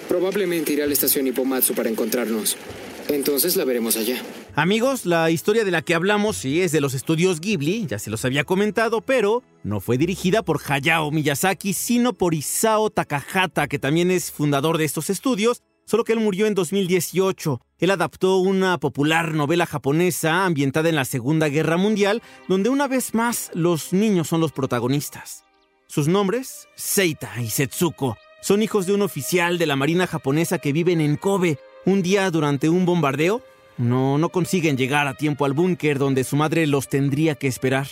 Probablemente 0.09 0.73
irá 0.73 0.85
a 0.85 0.87
la 0.87 0.93
estación 0.93 1.27
Hipomatsu 1.27 1.75
para 1.75 1.89
encontrarnos. 1.89 2.57
Entonces 3.09 3.57
la 3.57 3.65
veremos 3.65 3.97
allá. 3.97 4.23
Amigos, 4.55 5.07
la 5.07 5.31
historia 5.31 5.65
de 5.65 5.71
la 5.71 5.83
que 5.83 5.95
hablamos 5.95 6.37
sí 6.37 6.61
es 6.61 6.73
de 6.73 6.81
los 6.81 6.95
estudios 6.95 7.41
Ghibli, 7.41 7.87
ya 7.87 7.99
se 7.99 8.11
los 8.11 8.25
había 8.25 8.45
comentado, 8.45 9.01
pero 9.01 9.43
no 9.63 9.81
fue 9.81 9.99
dirigida 9.99 10.43
por 10.43 10.61
Hayao 10.67 11.11
Miyazaki, 11.11 11.73
sino 11.73 12.13
por 12.13 12.35
Isao 12.35 12.91
Takahata, 12.91 13.69
que 13.69 13.79
también 13.79 14.11
es 14.11 14.31
fundador 14.31 14.79
de 14.79 14.85
estos 14.85 15.11
estudios, 15.11 15.63
solo 15.87 16.05
que 16.05 16.13
él 16.13 16.21
murió 16.21 16.47
en 16.47 16.55
2018. 16.55 17.61
Él 17.79 17.91
adaptó 17.91 18.39
una 18.39 18.79
popular 18.79 19.35
novela 19.35 19.67
japonesa 19.67 20.45
ambientada 20.45 20.89
en 20.89 20.97
la 20.97 21.05
Segunda 21.05 21.49
Guerra 21.49 21.77
Mundial, 21.77 22.23
donde 22.49 22.69
una 22.69 22.87
vez 22.87 23.15
más 23.15 23.51
los 23.55 23.93
niños 23.93 24.29
son 24.29 24.41
los 24.41 24.53
protagonistas. 24.53 25.45
Sus 25.87 26.07
nombres, 26.07 26.69
Seita 26.77 27.33
y 27.41 27.51
Setsuko, 27.51 28.17
son 28.43 28.63
hijos 28.63 28.87
de 28.87 28.95
un 28.95 29.03
oficial 29.03 29.59
de 29.59 29.67
la 29.67 29.77
Marina 29.77 30.07
japonesa 30.07 30.59
que 30.59 30.73
viven 30.73 31.01
en 31.01 31.17
Kobe, 31.17 31.59
un 31.85 32.03
día 32.03 32.31
durante 32.31 32.69
un 32.69 32.87
bombardeo, 32.87 33.43
no, 33.79 34.19
no 34.19 34.29
consiguen 34.29 34.77
llegar 34.77 35.07
a 35.07 35.15
tiempo 35.15 35.45
al 35.45 35.55
búnker 35.55 35.99
donde 35.99 36.25
su 36.25 36.37
madre 36.37 36.67
los 36.67 36.89
tendría 36.89 37.35
que 37.35 37.47
esperar. 37.47 37.87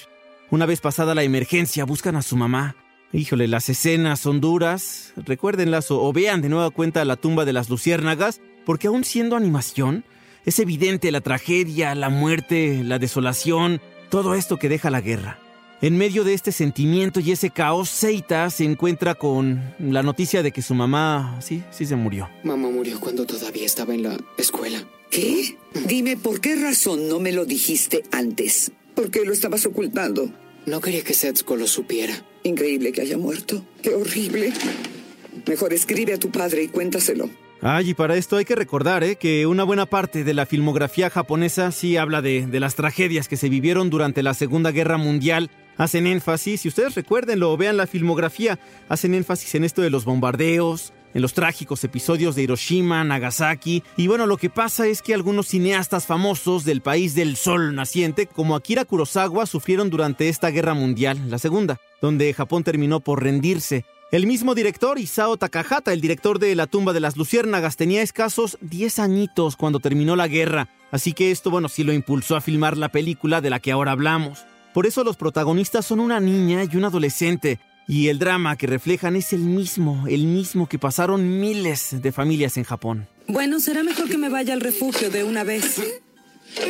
Una 0.50 0.66
vez 0.66 0.80
pasada 0.80 1.14
la 1.14 1.22
emergencia, 1.22 1.84
buscan 1.84 2.16
a 2.16 2.22
su 2.22 2.36
mamá. 2.36 2.76
Híjole, 3.12 3.48
las 3.48 3.68
escenas 3.68 4.20
son 4.20 4.40
duras. 4.40 5.12
Recuérdenlas 5.16 5.90
o, 5.90 6.02
o 6.02 6.12
vean 6.12 6.42
de 6.42 6.50
nueva 6.50 6.70
cuenta 6.70 7.04
la 7.04 7.16
tumba 7.16 7.44
de 7.44 7.54
las 7.54 7.70
luciérnagas, 7.70 8.40
porque 8.66 8.88
aún 8.88 9.04
siendo 9.04 9.36
animación, 9.36 10.04
es 10.44 10.58
evidente 10.58 11.10
la 11.10 11.20
tragedia, 11.20 11.94
la 11.94 12.10
muerte, 12.10 12.82
la 12.84 12.98
desolación, 12.98 13.80
todo 14.10 14.34
esto 14.34 14.58
que 14.58 14.68
deja 14.68 14.90
la 14.90 15.00
guerra. 15.00 15.38
En 15.80 15.96
medio 15.96 16.24
de 16.24 16.34
este 16.34 16.50
sentimiento 16.50 17.20
y 17.20 17.30
ese 17.30 17.50
caos, 17.50 17.88
Seita 17.88 18.50
se 18.50 18.64
encuentra 18.64 19.14
con 19.14 19.62
la 19.78 20.02
noticia 20.02 20.42
de 20.42 20.50
que 20.50 20.60
su 20.60 20.74
mamá, 20.74 21.38
sí, 21.40 21.62
sí 21.70 21.86
se 21.86 21.94
murió. 21.94 22.28
Mamá 22.42 22.68
murió 22.68 22.98
cuando 22.98 23.24
todavía 23.24 23.64
estaba 23.64 23.94
en 23.94 24.02
la 24.02 24.16
escuela. 24.36 24.82
¿Qué? 25.08 25.56
Dime, 25.86 26.16
¿por 26.16 26.40
qué 26.40 26.56
razón 26.56 27.08
no 27.08 27.20
me 27.20 27.30
lo 27.30 27.44
dijiste 27.44 28.02
antes? 28.10 28.72
¿Por 28.96 29.12
qué 29.12 29.24
lo 29.24 29.32
estabas 29.32 29.66
ocultando? 29.66 30.28
No 30.66 30.80
quería 30.80 31.04
que 31.04 31.14
Setsuko 31.14 31.54
lo 31.54 31.68
supiera. 31.68 32.24
Increíble 32.42 32.90
que 32.90 33.02
haya 33.02 33.16
muerto. 33.16 33.64
Qué 33.80 33.94
horrible. 33.94 34.52
Mejor 35.46 35.72
escribe 35.72 36.14
a 36.14 36.18
tu 36.18 36.32
padre 36.32 36.64
y 36.64 36.68
cuéntaselo. 36.68 37.30
Ay, 37.60 37.90
y 37.90 37.94
para 37.94 38.16
esto 38.16 38.36
hay 38.36 38.44
que 38.44 38.56
recordar 38.56 39.04
¿eh? 39.04 39.14
que 39.14 39.46
una 39.46 39.62
buena 39.62 39.86
parte 39.86 40.24
de 40.24 40.34
la 40.34 40.44
filmografía 40.44 41.08
japonesa 41.08 41.70
sí 41.70 41.96
habla 41.96 42.20
de, 42.20 42.48
de 42.48 42.60
las 42.60 42.74
tragedias 42.74 43.28
que 43.28 43.36
se 43.36 43.48
vivieron 43.48 43.90
durante 43.90 44.24
la 44.24 44.34
Segunda 44.34 44.72
Guerra 44.72 44.96
Mundial 44.96 45.50
Hacen 45.78 46.08
énfasis, 46.08 46.62
si 46.62 46.68
ustedes 46.68 46.96
recuerden, 46.96 47.38
lo 47.38 47.56
vean 47.56 47.76
la 47.76 47.86
filmografía, 47.86 48.58
hacen 48.88 49.14
énfasis 49.14 49.54
en 49.54 49.62
esto 49.62 49.80
de 49.80 49.90
los 49.90 50.04
bombardeos, 50.04 50.92
en 51.14 51.22
los 51.22 51.34
trágicos 51.34 51.84
episodios 51.84 52.34
de 52.34 52.42
Hiroshima, 52.42 53.04
Nagasaki. 53.04 53.84
Y 53.96 54.08
bueno, 54.08 54.26
lo 54.26 54.36
que 54.36 54.50
pasa 54.50 54.88
es 54.88 55.02
que 55.02 55.14
algunos 55.14 55.46
cineastas 55.46 56.04
famosos 56.04 56.64
del 56.64 56.82
país 56.82 57.14
del 57.14 57.36
sol 57.36 57.74
naciente, 57.76 58.26
como 58.26 58.56
Akira 58.56 58.84
Kurosawa, 58.84 59.46
sufrieron 59.46 59.88
durante 59.88 60.28
esta 60.28 60.50
guerra 60.50 60.74
mundial, 60.74 61.30
la 61.30 61.38
segunda, 61.38 61.78
donde 62.02 62.34
Japón 62.34 62.64
terminó 62.64 63.00
por 63.00 63.22
rendirse. 63.22 63.84
El 64.10 64.26
mismo 64.26 64.54
director, 64.54 64.98
Isao 64.98 65.36
Takahata, 65.36 65.92
el 65.92 66.00
director 66.00 66.38
de 66.38 66.54
La 66.54 66.66
tumba 66.66 66.92
de 66.92 67.00
las 67.00 67.16
luciérnagas, 67.16 67.76
tenía 67.76 68.02
escasos 68.02 68.58
10 68.62 68.98
añitos 68.98 69.54
cuando 69.54 69.80
terminó 69.80 70.16
la 70.16 70.28
guerra, 70.28 70.70
así 70.90 71.12
que 71.12 71.30
esto, 71.30 71.50
bueno, 71.50 71.68
sí 71.68 71.84
lo 71.84 71.92
impulsó 71.92 72.34
a 72.34 72.40
filmar 72.40 72.78
la 72.78 72.88
película 72.88 73.40
de 73.40 73.50
la 73.50 73.60
que 73.60 73.70
ahora 73.70 73.92
hablamos. 73.92 74.44
Por 74.78 74.86
eso 74.86 75.02
los 75.02 75.16
protagonistas 75.16 75.86
son 75.86 75.98
una 75.98 76.20
niña 76.20 76.62
y 76.62 76.76
un 76.76 76.84
adolescente, 76.84 77.58
y 77.88 78.06
el 78.06 78.20
drama 78.20 78.54
que 78.54 78.68
reflejan 78.68 79.16
es 79.16 79.32
el 79.32 79.40
mismo, 79.40 80.06
el 80.06 80.28
mismo 80.28 80.68
que 80.68 80.78
pasaron 80.78 81.40
miles 81.40 82.00
de 82.00 82.12
familias 82.12 82.56
en 82.58 82.62
Japón. 82.62 83.08
Bueno, 83.26 83.58
será 83.58 83.82
mejor 83.82 84.08
que 84.08 84.18
me 84.18 84.28
vaya 84.28 84.54
al 84.54 84.60
refugio 84.60 85.10
de 85.10 85.24
una 85.24 85.42
vez. 85.42 85.82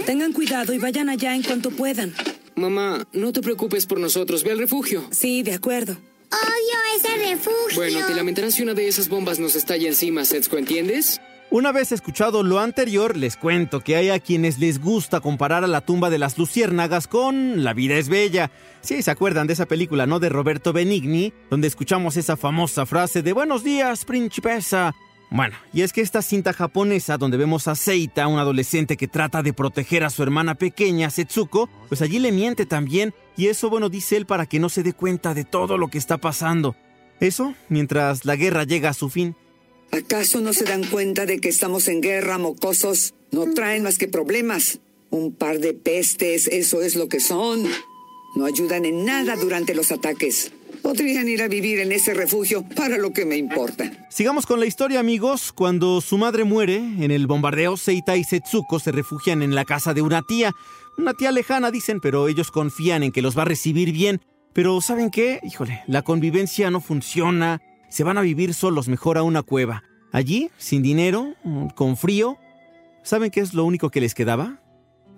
Tengan 0.06 0.32
cuidado 0.32 0.72
y 0.72 0.78
vayan 0.78 1.10
allá 1.10 1.36
en 1.36 1.42
cuanto 1.42 1.70
puedan. 1.70 2.14
Mamá, 2.56 3.06
no 3.12 3.30
te 3.30 3.42
preocupes 3.42 3.84
por 3.84 4.00
nosotros, 4.00 4.42
ve 4.42 4.52
al 4.52 4.58
refugio. 4.58 5.04
Sí, 5.10 5.42
de 5.42 5.52
acuerdo. 5.52 5.92
Odio 5.92 6.96
ese 6.96 7.30
refugio. 7.34 7.74
Bueno, 7.74 8.06
te 8.06 8.14
lamentarás 8.14 8.54
si 8.54 8.62
una 8.62 8.72
de 8.72 8.88
esas 8.88 9.10
bombas 9.10 9.38
nos 9.38 9.54
estalla 9.54 9.86
encima, 9.86 10.24
Setsuko, 10.24 10.56
¿entiendes? 10.56 11.20
Una 11.50 11.72
vez 11.72 11.92
escuchado 11.92 12.42
lo 12.42 12.60
anterior, 12.60 13.16
les 13.16 13.38
cuento 13.38 13.80
que 13.80 13.96
hay 13.96 14.10
a 14.10 14.20
quienes 14.20 14.58
les 14.58 14.82
gusta 14.82 15.20
comparar 15.20 15.64
a 15.64 15.66
la 15.66 15.80
tumba 15.80 16.10
de 16.10 16.18
las 16.18 16.36
luciérnagas 16.36 17.08
con 17.08 17.64
La 17.64 17.72
vida 17.72 17.94
es 17.94 18.10
bella. 18.10 18.50
Sí, 18.82 19.00
se 19.00 19.10
acuerdan 19.10 19.46
de 19.46 19.54
esa 19.54 19.64
película, 19.64 20.06
¿no? 20.06 20.20
De 20.20 20.28
Roberto 20.28 20.74
Benigni, 20.74 21.32
donde 21.48 21.66
escuchamos 21.66 22.18
esa 22.18 22.36
famosa 22.36 22.84
frase 22.84 23.22
de 23.22 23.32
Buenos 23.32 23.64
días, 23.64 24.04
principesa. 24.04 24.94
Bueno, 25.30 25.56
y 25.72 25.80
es 25.80 25.94
que 25.94 26.02
esta 26.02 26.20
cinta 26.20 26.52
japonesa, 26.52 27.16
donde 27.16 27.38
vemos 27.38 27.66
a 27.66 27.74
Seita, 27.74 28.28
un 28.28 28.38
adolescente 28.38 28.98
que 28.98 29.08
trata 29.08 29.42
de 29.42 29.54
proteger 29.54 30.04
a 30.04 30.10
su 30.10 30.22
hermana 30.22 30.54
pequeña, 30.54 31.08
Setsuko, 31.08 31.70
pues 31.88 32.02
allí 32.02 32.18
le 32.18 32.30
miente 32.30 32.66
también, 32.66 33.14
y 33.38 33.46
eso, 33.46 33.70
bueno, 33.70 33.88
dice 33.88 34.18
él 34.18 34.26
para 34.26 34.44
que 34.44 34.58
no 34.58 34.68
se 34.68 34.82
dé 34.82 34.92
cuenta 34.92 35.32
de 35.32 35.44
todo 35.44 35.78
lo 35.78 35.88
que 35.88 35.96
está 35.96 36.18
pasando. 36.18 36.76
Eso, 37.20 37.54
mientras 37.70 38.26
la 38.26 38.36
guerra 38.36 38.64
llega 38.64 38.90
a 38.90 38.94
su 38.94 39.08
fin. 39.08 39.34
¿Acaso 39.90 40.40
no 40.40 40.52
se 40.52 40.64
dan 40.64 40.84
cuenta 40.84 41.24
de 41.26 41.40
que 41.40 41.48
estamos 41.48 41.88
en 41.88 42.00
guerra, 42.00 42.38
mocosos? 42.38 43.14
No 43.30 43.52
traen 43.52 43.82
más 43.82 43.98
que 43.98 44.08
problemas. 44.08 44.80
Un 45.10 45.32
par 45.32 45.60
de 45.60 45.72
pestes, 45.72 46.46
eso 46.46 46.82
es 46.82 46.94
lo 46.94 47.08
que 47.08 47.20
son. 47.20 47.64
No 48.36 48.44
ayudan 48.44 48.84
en 48.84 49.04
nada 49.04 49.36
durante 49.36 49.74
los 49.74 49.90
ataques. 49.90 50.52
Podrían 50.82 51.28
ir 51.28 51.42
a 51.42 51.48
vivir 51.48 51.80
en 51.80 51.92
ese 51.92 52.14
refugio 52.14 52.64
para 52.76 52.98
lo 52.98 53.12
que 53.12 53.24
me 53.24 53.36
importa. 53.36 54.06
Sigamos 54.10 54.46
con 54.46 54.60
la 54.60 54.66
historia, 54.66 55.00
amigos. 55.00 55.52
Cuando 55.52 56.00
su 56.00 56.18
madre 56.18 56.44
muere, 56.44 56.76
en 56.76 57.10
el 57.10 57.26
bombardeo, 57.26 57.76
Seita 57.76 58.16
y 58.16 58.24
Setsuko 58.24 58.78
se 58.78 58.92
refugian 58.92 59.42
en 59.42 59.54
la 59.54 59.64
casa 59.64 59.94
de 59.94 60.02
una 60.02 60.22
tía. 60.22 60.52
Una 60.98 61.14
tía 61.14 61.32
lejana, 61.32 61.70
dicen, 61.70 62.00
pero 62.00 62.28
ellos 62.28 62.50
confían 62.50 63.02
en 63.02 63.12
que 63.12 63.22
los 63.22 63.36
va 63.36 63.42
a 63.42 63.46
recibir 63.46 63.92
bien. 63.92 64.20
Pero 64.52 64.80
¿saben 64.80 65.10
qué? 65.10 65.40
Híjole, 65.42 65.82
la 65.86 66.02
convivencia 66.02 66.70
no 66.70 66.80
funciona. 66.80 67.60
Se 67.88 68.04
van 68.04 68.18
a 68.18 68.22
vivir 68.22 68.54
solos 68.54 68.88
mejor 68.88 69.18
a 69.18 69.22
una 69.22 69.42
cueva. 69.42 69.82
Allí, 70.12 70.50
sin 70.58 70.82
dinero, 70.82 71.34
con 71.74 71.96
frío. 71.96 72.38
¿Saben 73.02 73.30
qué 73.30 73.40
es 73.40 73.54
lo 73.54 73.64
único 73.64 73.90
que 73.90 74.00
les 74.00 74.14
quedaba? 74.14 74.60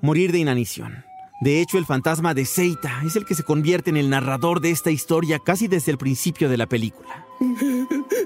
Morir 0.01 0.33
de 0.33 0.39
inanición. 0.39 1.05
De 1.41 1.61
hecho, 1.63 1.79
el 1.79 1.87
fantasma 1.87 2.35
de 2.35 2.45
Seita 2.45 3.01
es 3.05 3.17
el 3.17 3.25
que 3.25 3.35
se 3.35 3.45
convierte 3.45 3.89
en 3.89 3.97
el 3.97 4.11
narrador 4.11 4.61
de 4.61 4.71
esta 4.71 4.91
historia 4.91 5.39
casi 5.39 5.69
desde 5.69 5.91
el 5.91 5.99
principio 5.99 6.51
de 6.51 6.59
la 6.59 6.67
película. 6.67 7.27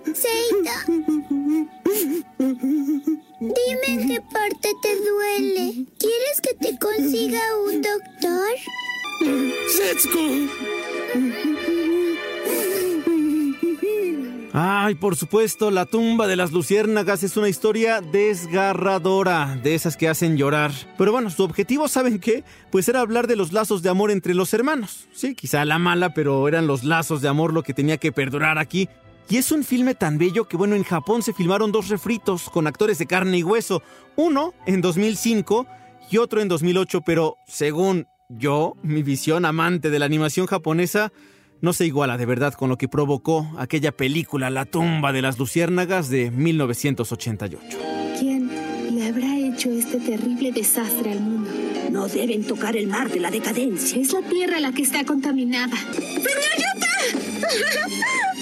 Seita. 0.05 0.85
Dime 3.39 3.87
en 3.87 4.09
qué 4.09 4.21
parte 4.21 4.73
te 4.83 4.97
duele. 4.97 5.87
¿Quieres 5.99 6.41
que 6.43 6.55
te 6.55 6.79
consiga 6.79 7.41
un 7.67 7.83
doctor? 7.83 8.49
Ay, 14.57 14.95
por 14.95 15.17
supuesto, 15.17 15.73
la 15.73 15.85
tumba 15.85 16.29
de 16.29 16.37
las 16.37 16.53
luciérnagas 16.53 17.25
es 17.25 17.37
una 17.37 17.49
historia 17.49 18.01
desgarradora, 18.01 19.59
de 19.61 19.75
esas 19.75 19.97
que 19.97 20.09
hacen 20.09 20.37
llorar. 20.37 20.71
Pero 20.97 21.11
bueno, 21.11 21.29
su 21.29 21.43
objetivo, 21.43 21.89
¿saben 21.89 22.21
qué? 22.21 22.45
Pues 22.71 22.89
era 22.89 23.01
hablar 23.01 23.27
de 23.27 23.35
los 23.35 23.53
lazos 23.53 23.83
de 23.83 23.89
amor 23.89 24.13
entre 24.13 24.33
los 24.33 24.55
hermanos. 24.55 25.09
Sí, 25.13 25.35
quizá 25.35 25.65
la 25.65 25.81
mala, 25.81 26.15
pero 26.15 26.47
eran 26.47 26.69
los 26.69 26.85
lazos 26.85 27.21
de 27.21 27.27
amor 27.27 27.53
lo 27.53 27.65
que 27.65 27.75
tenía 27.75 27.97
que 27.97 28.13
perdurar 28.13 28.59
aquí. 28.59 28.89
Y 29.29 29.39
es 29.39 29.51
un 29.51 29.65
filme 29.65 29.97
tan 29.97 30.19
bello 30.19 30.47
que, 30.47 30.57
bueno, 30.57 30.77
en 30.77 30.85
Japón 30.85 31.25
se 31.25 31.33
filmaron 31.33 31.73
dos 31.73 31.89
refritos 31.89 32.49
con 32.49 32.69
actores 32.69 32.99
de 32.99 33.07
carne 33.07 33.39
y 33.39 33.43
hueso. 33.43 33.83
Uno 34.15 34.55
en 34.67 34.81
2005 34.83 35.67
y 36.13 36.19
otro 36.19 36.41
en 36.41 36.47
2008, 36.47 37.01
pero 37.01 37.35
según 37.49 38.07
yo, 38.29 38.75
mi 38.85 39.03
visión 39.03 39.47
amante 39.47 39.91
de 39.91 39.99
la 39.99 40.07
animación 40.07 40.47
japonesa, 40.47 41.11
no 41.61 41.73
se 41.73 41.87
iguala 41.87 42.17
de 42.17 42.27
verdad 42.27 42.55
con 42.55 42.69
lo 42.69 42.77
que 42.77 42.89
provocó 42.89 43.51
aquella 43.59 43.93
película 43.93 44.51
La 44.51 44.65
tumba 44.65 45.13
de 45.13 45.23
las 45.23 45.39
luciérnagas 45.39 46.09
de 46.09 46.31
1988. 46.31 47.79
¿Quién 48.19 48.51
le 48.95 49.09
habrá 49.09 49.37
hecho 49.39 49.71
este 49.71 49.99
terrible 50.01 50.53
desastre 50.53 51.13
al 51.13 51.21
mundo? 51.21 51.51
No 51.91 52.09
deben 52.09 52.45
tocar 52.45 52.77
el 52.77 52.87
mar 52.89 53.11
de 53.11 53.21
la 53.21 53.31
decadencia. 53.31 54.01
Es 54.01 54.13
la 54.13 54.23
tierra 54.23 54.61
la 54.61 54.73
que 54.73 54.83
está 54.83 55.05
contaminada. 55.05 55.77
¡Señor 55.93 56.25
Yuta! 56.57 58.34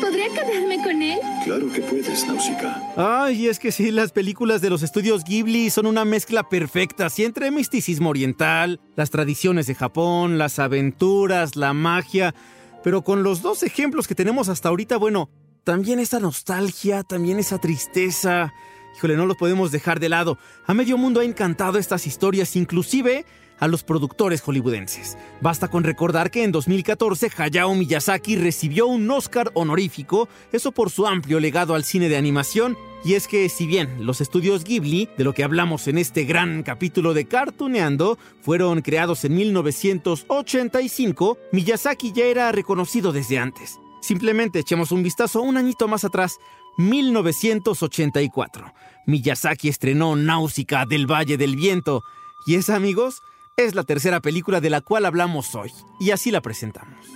¿Podría 0.00 0.28
quedarme 0.28 0.82
con 0.82 1.02
él? 1.02 1.18
Claro 1.44 1.72
que 1.72 1.80
puedes, 1.82 2.26
Nausicaa. 2.26 2.92
Ay, 2.96 3.48
es 3.48 3.58
que 3.58 3.72
sí, 3.72 3.90
las 3.90 4.12
películas 4.12 4.60
de 4.60 4.70
los 4.70 4.82
estudios 4.82 5.24
Ghibli 5.24 5.70
son 5.70 5.86
una 5.86 6.04
mezcla 6.04 6.48
perfecta, 6.48 7.10
sí, 7.10 7.24
entre 7.24 7.50
misticismo 7.50 8.10
oriental, 8.10 8.80
las 8.96 9.10
tradiciones 9.10 9.66
de 9.66 9.74
Japón, 9.74 10.38
las 10.38 10.58
aventuras, 10.58 11.56
la 11.56 11.72
magia, 11.72 12.34
pero 12.82 13.02
con 13.02 13.22
los 13.22 13.42
dos 13.42 13.62
ejemplos 13.62 14.06
que 14.06 14.14
tenemos 14.14 14.48
hasta 14.48 14.68
ahorita, 14.68 14.96
bueno, 14.96 15.30
también 15.64 15.98
esa 15.98 16.20
nostalgia, 16.20 17.02
también 17.02 17.38
esa 17.38 17.58
tristeza. 17.58 18.52
Híjole, 18.96 19.16
no 19.16 19.26
los 19.26 19.36
podemos 19.36 19.72
dejar 19.72 19.98
de 19.98 20.08
lado. 20.08 20.38
A 20.66 20.74
medio 20.74 20.96
mundo 20.98 21.20
ha 21.20 21.24
encantado 21.24 21.78
estas 21.78 22.06
historias, 22.06 22.54
inclusive 22.54 23.24
a 23.58 23.68
los 23.68 23.84
productores 23.84 24.42
hollywoodenses. 24.42 25.16
Basta 25.40 25.68
con 25.68 25.84
recordar 25.84 26.30
que 26.30 26.44
en 26.44 26.52
2014 26.52 27.30
Hayao 27.36 27.74
Miyazaki 27.74 28.36
recibió 28.36 28.86
un 28.86 29.10
Oscar 29.10 29.50
honorífico, 29.54 30.28
eso 30.52 30.72
por 30.72 30.90
su 30.90 31.06
amplio 31.06 31.40
legado 31.40 31.74
al 31.74 31.84
cine 31.84 32.08
de 32.08 32.16
animación, 32.16 32.78
y 33.04 33.14
es 33.14 33.28
que 33.28 33.48
si 33.48 33.66
bien 33.66 34.06
los 34.06 34.20
estudios 34.20 34.64
Ghibli, 34.64 35.08
de 35.16 35.24
lo 35.24 35.34
que 35.34 35.44
hablamos 35.44 35.88
en 35.88 35.98
este 35.98 36.24
gran 36.24 36.62
capítulo 36.62 37.12
de 37.12 37.26
Cartooneando, 37.26 38.18
fueron 38.40 38.80
creados 38.80 39.24
en 39.24 39.34
1985, 39.34 41.38
Miyazaki 41.52 42.12
ya 42.12 42.24
era 42.24 42.50
reconocido 42.50 43.12
desde 43.12 43.38
antes. 43.38 43.78
Simplemente 44.00 44.58
echemos 44.58 44.90
un 44.92 45.02
vistazo 45.02 45.42
un 45.42 45.56
añito 45.56 45.88
más 45.88 46.04
atrás, 46.04 46.38
1984. 46.76 48.72
Miyazaki 49.06 49.68
estrenó 49.68 50.16
Náusica 50.16 50.86
del 50.86 51.10
Valle 51.10 51.36
del 51.36 51.56
Viento. 51.56 52.02
Y 52.46 52.56
esa, 52.56 52.76
amigos, 52.76 53.22
es 53.56 53.76
la 53.76 53.84
tercera 53.84 54.20
película 54.20 54.60
de 54.60 54.68
la 54.68 54.80
cual 54.80 55.04
hablamos 55.06 55.54
hoy. 55.54 55.70
Y 56.00 56.10
así 56.10 56.32
la 56.32 56.40
presentamos. 56.40 57.06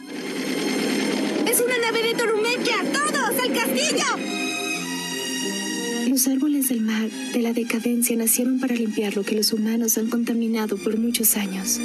¡Es 1.46 1.60
una 1.60 1.78
nave 1.78 2.02
de 2.02 2.14
Torumequia! 2.14 2.76
¡Todos 2.92 3.38
al 3.42 3.52
castillo! 3.52 4.04
Los 6.08 6.28
árboles 6.28 6.68
del 6.68 6.82
mar 6.82 7.10
de 7.10 7.42
la 7.42 7.52
decadencia 7.52 8.16
nacieron 8.16 8.60
para 8.60 8.74
limpiar 8.74 9.16
lo 9.16 9.24
que 9.24 9.34
los 9.34 9.52
humanos 9.52 9.98
han 9.98 10.10
contaminado 10.10 10.76
por 10.76 10.96
muchos 10.96 11.36
años. 11.36 11.80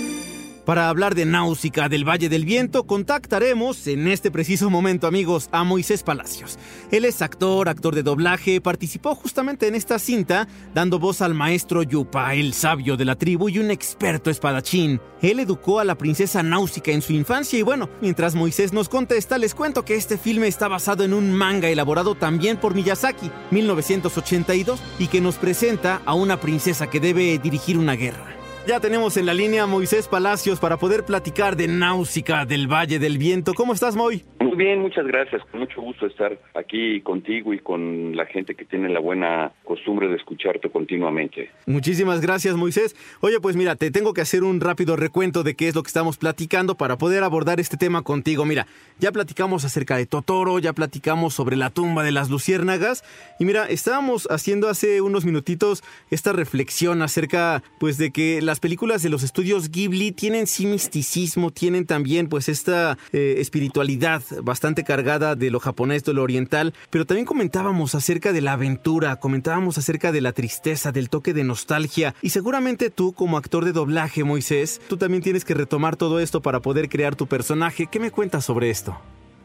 Para 0.65 0.87
hablar 0.87 1.13
de 1.13 1.25
Náusica 1.25 1.89
del 1.89 2.07
Valle 2.07 2.29
del 2.29 2.45
Viento, 2.45 2.85
contactaremos 2.85 3.85
en 3.87 4.07
este 4.07 4.31
preciso 4.31 4.69
momento, 4.69 5.07
amigos, 5.07 5.49
a 5.51 5.65
Moisés 5.65 6.03
Palacios. 6.03 6.57
Él 6.89 7.03
es 7.03 7.21
actor, 7.21 7.67
actor 7.67 7.93
de 7.93 8.01
doblaje, 8.01 8.61
participó 8.61 9.13
justamente 9.13 9.67
en 9.67 9.75
esta 9.75 9.99
cinta, 9.99 10.47
dando 10.73 10.99
voz 10.99 11.21
al 11.21 11.33
maestro 11.33 11.83
Yupa, 11.83 12.33
el 12.35 12.53
sabio 12.53 12.95
de 12.95 13.03
la 13.03 13.17
tribu 13.17 13.49
y 13.49 13.59
un 13.59 13.71
experto 13.71 14.29
espadachín. 14.29 15.01
Él 15.21 15.41
educó 15.41 15.81
a 15.81 15.83
la 15.85 15.95
princesa 15.95 16.41
Náusica 16.43 16.91
en 16.91 17.01
su 17.01 17.11
infancia 17.11 17.59
y 17.59 17.61
bueno, 17.61 17.89
mientras 17.99 18.33
Moisés 18.33 18.71
nos 18.71 18.87
contesta, 18.87 19.37
les 19.37 19.55
cuento 19.55 19.83
que 19.83 19.95
este 19.95 20.17
filme 20.17 20.47
está 20.47 20.69
basado 20.69 21.03
en 21.03 21.13
un 21.13 21.33
manga 21.33 21.67
elaborado 21.67 22.15
también 22.15 22.55
por 22.55 22.73
Miyazaki, 22.73 23.29
1982, 23.51 24.79
y 24.97 25.07
que 25.07 25.19
nos 25.19 25.35
presenta 25.35 26.01
a 26.05 26.13
una 26.13 26.39
princesa 26.39 26.89
que 26.89 27.01
debe 27.01 27.37
dirigir 27.37 27.77
una 27.77 27.95
guerra. 27.95 28.42
Ya 28.65 28.79
tenemos 28.79 29.17
en 29.17 29.25
la 29.25 29.33
línea 29.33 29.63
a 29.63 29.67
Moisés 29.67 30.07
Palacios 30.07 30.57
para 30.57 30.77
poder 30.77 31.03
platicar 31.03 31.57
de 31.57 31.67
Náusica 31.67 32.45
del 32.45 32.71
Valle 32.71 32.97
del 32.97 33.17
Viento. 33.17 33.53
¿Cómo 33.53 33.73
estás, 33.73 33.97
Moy? 33.97 34.23
Muy 34.39 34.55
bien, 34.55 34.79
muchas 34.79 35.05
gracias. 35.05 35.41
Con 35.51 35.59
mucho 35.59 35.81
gusto 35.81 36.05
estar 36.05 36.39
aquí 36.53 37.01
contigo 37.01 37.53
y 37.53 37.59
con 37.59 38.15
la 38.15 38.25
gente 38.25 38.55
que 38.55 38.63
tiene 38.63 38.87
la 38.87 39.01
buena 39.01 39.51
costumbre 39.65 40.07
de 40.07 40.15
escucharte 40.15 40.69
continuamente. 40.69 41.51
Muchísimas 41.65 42.21
gracias, 42.21 42.55
Moisés. 42.55 42.95
Oye, 43.19 43.41
pues 43.41 43.57
mira, 43.57 43.75
te 43.75 43.91
tengo 43.91 44.13
que 44.13 44.21
hacer 44.21 44.45
un 44.45 44.61
rápido 44.61 44.95
recuento 44.95 45.43
de 45.43 45.55
qué 45.55 45.67
es 45.67 45.75
lo 45.75 45.83
que 45.83 45.87
estamos 45.87 46.17
platicando 46.17 46.75
para 46.75 46.97
poder 46.97 47.23
abordar 47.23 47.59
este 47.59 47.75
tema 47.75 48.01
contigo. 48.01 48.45
Mira, 48.45 48.65
ya 48.97 49.11
platicamos 49.11 49.65
acerca 49.65 49.97
de 49.97 50.05
Totoro, 50.05 50.59
ya 50.59 50.71
platicamos 50.71 51.33
sobre 51.33 51.57
la 51.57 51.69
tumba 51.69 52.03
de 52.03 52.13
las 52.13 52.29
luciérnagas 52.29 53.03
y 53.39 53.45
mira, 53.45 53.65
estábamos 53.65 54.27
haciendo 54.31 54.69
hace 54.69 55.01
unos 55.01 55.25
minutitos 55.25 55.83
esta 56.11 56.31
reflexión 56.31 57.01
acerca 57.01 57.61
pues 57.79 57.97
de 57.97 58.11
que 58.11 58.41
la 58.41 58.52
las 58.53 58.59
películas 58.59 59.01
de 59.01 59.09
los 59.09 59.23
estudios 59.23 59.71
Ghibli 59.71 60.11
tienen 60.11 60.45
sí 60.45 60.67
misticismo, 60.67 61.49
tienen 61.49 61.87
también 61.87 62.29
pues 62.29 62.49
esta 62.49 62.99
eh, 63.11 63.37
espiritualidad 63.39 64.21
bastante 64.43 64.83
cargada 64.83 65.35
de 65.35 65.49
lo 65.49 65.59
japonés, 65.59 66.03
de 66.03 66.13
lo 66.13 66.21
oriental, 66.21 66.71
pero 66.91 67.03
también 67.05 67.25
comentábamos 67.25 67.95
acerca 67.95 68.31
de 68.31 68.41
la 68.41 68.51
aventura, 68.51 69.15
comentábamos 69.15 69.79
acerca 69.79 70.11
de 70.11 70.21
la 70.21 70.33
tristeza, 70.33 70.91
del 70.91 71.09
toque 71.09 71.33
de 71.33 71.43
nostalgia, 71.43 72.13
y 72.21 72.29
seguramente 72.29 72.91
tú 72.91 73.13
como 73.13 73.37
actor 73.37 73.65
de 73.65 73.71
doblaje, 73.71 74.23
Moisés, 74.23 74.79
tú 74.87 74.97
también 74.97 75.23
tienes 75.23 75.45
que 75.45 75.55
retomar 75.55 75.95
todo 75.95 76.19
esto 76.19 76.43
para 76.43 76.59
poder 76.59 76.89
crear 76.89 77.15
tu 77.15 77.25
personaje. 77.25 77.87
¿Qué 77.91 77.99
me 77.99 78.11
cuentas 78.11 78.45
sobre 78.45 78.69
esto? 78.69 78.95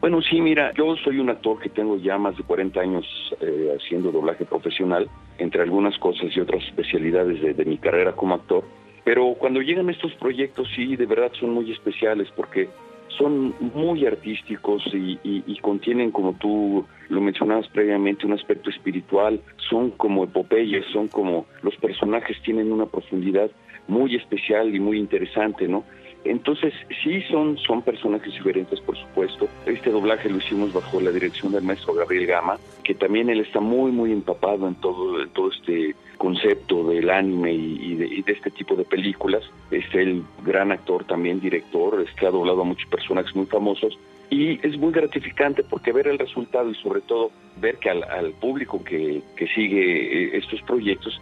Bueno, 0.01 0.21
sí, 0.21 0.39
mira, 0.39 0.71
yo 0.75 0.95
soy 0.97 1.17
un 1.17 1.31
actor 1.31 1.59
que 1.59 1.69
tengo 1.69 1.97
ya 1.97 2.19
más 2.19 2.37
de 2.37 2.43
40 2.43 2.79
años 2.79 3.05
eh, 3.41 3.75
haciendo 3.75 4.11
doblaje 4.11 4.45
profesional, 4.45 5.09
entre 5.39 5.63
algunas 5.63 5.97
cosas 5.97 6.27
y 6.35 6.39
otras 6.39 6.63
especialidades 6.63 7.57
de 7.57 7.65
mi 7.65 7.79
carrera 7.79 8.11
como 8.11 8.35
actor. 8.35 8.63
Pero 9.03 9.35
cuando 9.37 9.61
llegan 9.61 9.89
estos 9.89 10.13
proyectos, 10.15 10.67
sí, 10.75 10.95
de 10.95 11.05
verdad 11.05 11.31
son 11.39 11.51
muy 11.51 11.71
especiales 11.71 12.27
porque 12.35 12.69
son 13.17 13.53
muy 13.73 14.05
artísticos 14.05 14.83
y, 14.93 15.59
contienen, 15.61 16.11
como 16.11 16.33
tú 16.33 16.85
lo 17.09 17.21
mencionabas 17.21 17.67
previamente, 17.67 18.25
un 18.25 18.33
aspecto 18.33 18.69
espiritual, 18.69 19.41
son 19.69 19.91
como 19.91 20.23
epopeyas, 20.23 20.85
son 20.93 21.09
como 21.09 21.45
los 21.61 21.75
personajes 21.75 22.41
tienen 22.43 22.71
una 22.71 22.85
profundidad 22.85 23.51
muy 23.87 24.15
especial 24.15 24.73
y 24.73 24.79
muy 24.79 24.97
interesante, 24.97 25.67
¿no? 25.67 25.83
Entonces, 26.25 26.73
sí 27.01 27.21
son, 27.23 27.57
son 27.57 27.81
personajes 27.81 28.33
diferentes, 28.33 28.79
por 28.81 28.97
supuesto. 28.97 29.47
Este 29.65 29.89
doblaje 29.89 30.29
lo 30.29 30.37
hicimos 30.37 30.73
bajo 30.73 30.99
la 30.99 31.11
dirección 31.11 31.53
del 31.53 31.63
maestro 31.63 31.93
Gabriel 31.93 32.27
Gama, 32.27 32.59
que 32.83 32.93
también 32.93 33.29
él 33.29 33.39
está 33.39 33.61
muy, 33.61 33.91
muy 33.91 34.11
empapado 34.11 34.67
en 34.67 34.75
todo, 34.75 35.21
en 35.21 35.29
todo 35.29 35.49
este 35.49 35.95
concepto 36.17 36.89
del 36.89 37.09
anime 37.09 37.53
y, 37.53 37.95
de, 37.95 38.23
este 38.27 38.51
tipo 38.51 38.75
de 38.75 38.83
películas. 38.83 39.43
Es 39.71 39.85
el 39.93 40.23
gran 40.43 40.73
actor 40.73 41.05
también, 41.05 41.39
director, 41.39 42.01
es 42.01 42.13
que 42.15 42.27
ha 42.27 42.31
doblado 42.31 42.61
a 42.61 42.65
muchos 42.65 42.89
personajes 42.89 43.33
muy 43.35 43.45
famosos. 43.45 43.97
Y 44.29 44.59
es 44.67 44.77
muy 44.77 44.91
gratificante 44.91 45.63
porque 45.63 45.93
ver 45.93 46.07
el 46.07 46.19
resultado 46.19 46.69
y 46.69 46.75
sobre 46.75 47.01
todo 47.01 47.31
ver 47.59 47.77
que 47.77 47.89
al, 47.89 48.33
público 48.33 48.83
que, 48.83 49.21
que 49.37 49.47
sigue 49.47 50.25
eh, 50.25 50.37
estos 50.37 50.61
proyectos, 50.63 51.19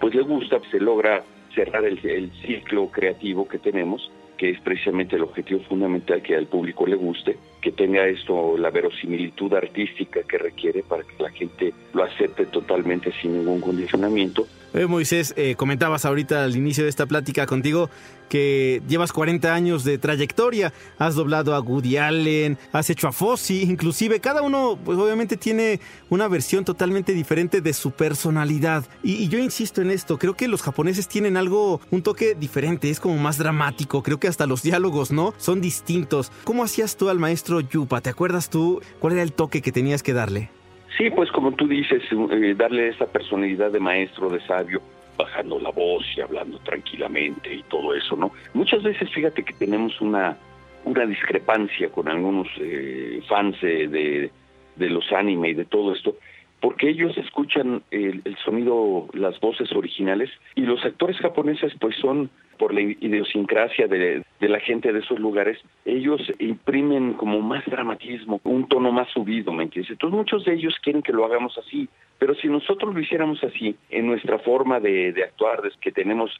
pues 0.00 0.14
le 0.14 0.22
gusta, 0.22 0.60
se 0.70 0.80
logra 0.80 1.22
cerrar 1.54 1.84
el 1.84 2.30
ciclo 2.42 2.88
creativo 2.90 3.48
que 3.48 3.58
tenemos 3.58 4.10
que 4.40 4.48
es 4.48 4.60
precisamente 4.62 5.16
el 5.16 5.22
objetivo 5.22 5.60
fundamental 5.60 6.22
que 6.22 6.34
al 6.34 6.46
público 6.46 6.86
le 6.86 6.96
guste, 6.96 7.36
que 7.60 7.72
tenga 7.72 8.06
esto 8.06 8.56
la 8.56 8.70
verosimilitud 8.70 9.52
artística 9.52 10.22
que 10.22 10.38
requiere 10.38 10.82
para 10.82 11.02
que 11.02 11.22
la 11.22 11.28
gente 11.28 11.74
lo 11.92 12.04
acepte 12.04 12.46
totalmente 12.46 13.12
sin 13.20 13.36
ningún 13.36 13.60
condicionamiento 13.60 14.46
Moisés, 14.88 15.34
eh, 15.36 15.56
comentabas 15.56 16.04
ahorita 16.04 16.44
al 16.44 16.56
inicio 16.56 16.84
de 16.84 16.90
esta 16.90 17.06
plática 17.06 17.46
contigo 17.46 17.90
que 18.30 18.80
llevas 18.88 19.12
40 19.12 19.52
años 19.52 19.84
de 19.84 19.98
trayectoria, 19.98 20.72
has 20.98 21.16
doblado 21.16 21.54
a 21.54 21.60
Woody 21.60 21.96
Allen, 21.96 22.56
has 22.72 22.88
hecho 22.88 23.08
a 23.08 23.12
Fossi, 23.12 23.62
inclusive 23.62 24.20
cada 24.20 24.40
uno 24.40 24.78
pues 24.82 24.96
obviamente 24.98 25.36
tiene 25.36 25.80
una 26.08 26.28
versión 26.28 26.64
totalmente 26.64 27.12
diferente 27.12 27.60
de 27.60 27.72
su 27.74 27.90
personalidad. 27.90 28.86
Y, 29.02 29.28
yo 29.28 29.38
insisto 29.38 29.82
en 29.82 29.90
esto, 29.90 30.18
creo 30.18 30.34
que 30.34 30.48
los 30.48 30.62
japoneses 30.62 31.08
tienen 31.08 31.36
algo, 31.36 31.80
un 31.90 32.02
toque 32.02 32.36
diferente, 32.36 32.88
es 32.88 33.00
como 33.00 33.16
más 33.18 33.36
dramático, 33.36 34.02
creo 34.02 34.20
que 34.20 34.28
hasta 34.28 34.46
los 34.46 34.62
diálogos, 34.62 35.10
¿no? 35.10 35.34
Son 35.36 35.60
distintos. 35.60 36.30
¿Cómo 36.44 36.62
hacías 36.62 36.96
tú 36.96 37.08
al 37.08 37.18
maestro 37.18 37.60
Yupa? 37.60 38.00
¿Te 38.00 38.10
acuerdas 38.10 38.48
tú 38.48 38.80
cuál 39.00 39.14
era 39.14 39.22
el 39.22 39.32
toque 39.32 39.60
que 39.60 39.72
tenías 39.72 40.04
que 40.04 40.12
darle? 40.12 40.59
Sí, 40.96 41.10
pues 41.10 41.30
como 41.30 41.52
tú 41.52 41.66
dices, 41.68 42.02
eh, 42.12 42.54
darle 42.56 42.88
esa 42.88 43.06
personalidad 43.06 43.70
de 43.70 43.80
maestro, 43.80 44.28
de 44.28 44.40
sabio, 44.40 44.82
bajando 45.16 45.58
la 45.58 45.70
voz 45.70 46.04
y 46.16 46.20
hablando 46.20 46.58
tranquilamente 46.60 47.54
y 47.54 47.62
todo 47.64 47.94
eso, 47.94 48.16
¿no? 48.16 48.32
Muchas 48.54 48.82
veces 48.82 49.10
fíjate 49.10 49.44
que 49.44 49.52
tenemos 49.52 50.00
una, 50.00 50.36
una 50.84 51.06
discrepancia 51.06 51.90
con 51.90 52.08
algunos 52.08 52.48
eh, 52.58 53.20
fans 53.28 53.60
de, 53.60 54.30
de, 54.76 54.88
los 54.88 55.12
anime 55.12 55.50
y 55.50 55.54
de 55.54 55.66
todo 55.66 55.94
esto, 55.94 56.16
porque 56.60 56.90
ellos 56.90 57.16
escuchan 57.16 57.82
el, 57.90 58.22
sonido, 58.44 59.08
las 59.14 59.38
voces 59.40 59.72
originales, 59.72 60.30
y 60.54 60.62
los 60.62 60.84
actores 60.84 61.16
japoneses 61.18 61.72
pues 61.80 61.96
son 61.96 62.30
por 62.58 62.74
la 62.74 62.82
idiosincrasia 62.82 63.86
de, 63.86 64.22
la 64.40 64.60
gente 64.60 64.92
de 64.92 64.98
esos 64.98 65.18
lugares, 65.18 65.58
ellos 65.86 66.20
imprimen 66.38 67.14
como 67.14 67.40
más 67.40 67.64
dramatismo, 67.64 68.38
un 68.44 68.68
tono 68.68 68.92
más 68.92 69.08
subido, 69.08 69.52
¿me 69.52 69.62
entiendes? 69.62 69.92
Entonces 69.92 70.16
muchos 70.16 70.44
de 70.44 70.54
ellos 70.54 70.76
quieren 70.82 71.02
que 71.02 71.14
lo 71.14 71.24
hagamos 71.24 71.56
así, 71.56 71.88
pero 72.18 72.34
si 72.34 72.48
nosotros 72.48 72.94
lo 72.94 73.00
hiciéramos 73.00 73.42
así, 73.42 73.74
en 73.88 74.06
nuestra 74.06 74.38
forma 74.40 74.78
de, 74.78 75.14
actuar, 75.24 75.62
que 75.80 75.90
tenemos 75.90 76.30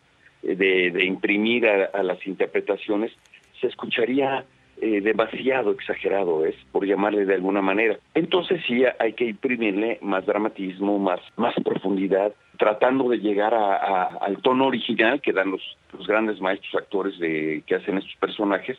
eh, 0.43 0.55
de, 0.55 1.05
imprimir 1.07 1.67
a, 1.67 2.03
las 2.03 2.27
interpretaciones, 2.27 3.13
se 3.59 3.69
escucharía 3.69 4.45
eh, 4.81 5.01
demasiado 5.01 5.73
exagerado, 5.73 6.45
es 6.45 6.55
por 6.73 6.87
llamarle 6.87 7.25
de 7.27 7.35
alguna 7.35 7.63
manera. 7.63 7.99
Entonces 8.15 8.63
sí 8.67 8.83
hay 8.99 9.13
que 9.13 9.27
imprimirle 9.27 9.99
más 10.01 10.25
dramatismo, 10.27 10.99
más, 10.99 11.21
más 11.37 11.55
profundidad, 11.65 12.33
tratando 12.59 13.09
de 13.09 13.19
llegar 13.19 13.55
al 13.55 14.39
tono 14.43 14.67
original 14.67 15.21
que 15.21 15.33
dan 15.33 15.51
los, 15.51 15.63
los 15.97 16.07
grandes 16.07 16.41
maestros 16.41 16.75
actores 16.83 17.19
de, 17.19 17.63
que 17.67 17.75
hacen 17.75 17.99
estos 17.99 18.17
personajes, 18.17 18.79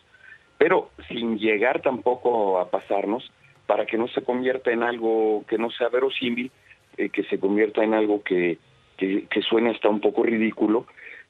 pero 0.58 0.90
sin 1.08 1.38
llegar 1.40 1.82
tampoco 1.82 2.60
a 2.60 2.70
pasarnos 2.70 3.32
para 3.66 3.86
que 3.86 3.98
no 3.98 4.08
se 4.10 4.22
convierta 4.22 4.72
en 4.72 4.84
algo 4.84 5.44
que 5.48 5.58
no 5.58 5.72
sea 5.72 5.90
verosímil, 5.90 6.52
eh, 6.98 7.10
que 7.10 7.24
se 7.24 7.40
convierta 7.40 7.84
en 7.84 7.94
algo 7.94 8.22
que, 8.22 8.58
que, 8.98 9.42
suene 9.42 9.72
hasta 9.72 9.90
un 9.90 10.02
poco 10.02 10.24
ridículo 10.24 10.86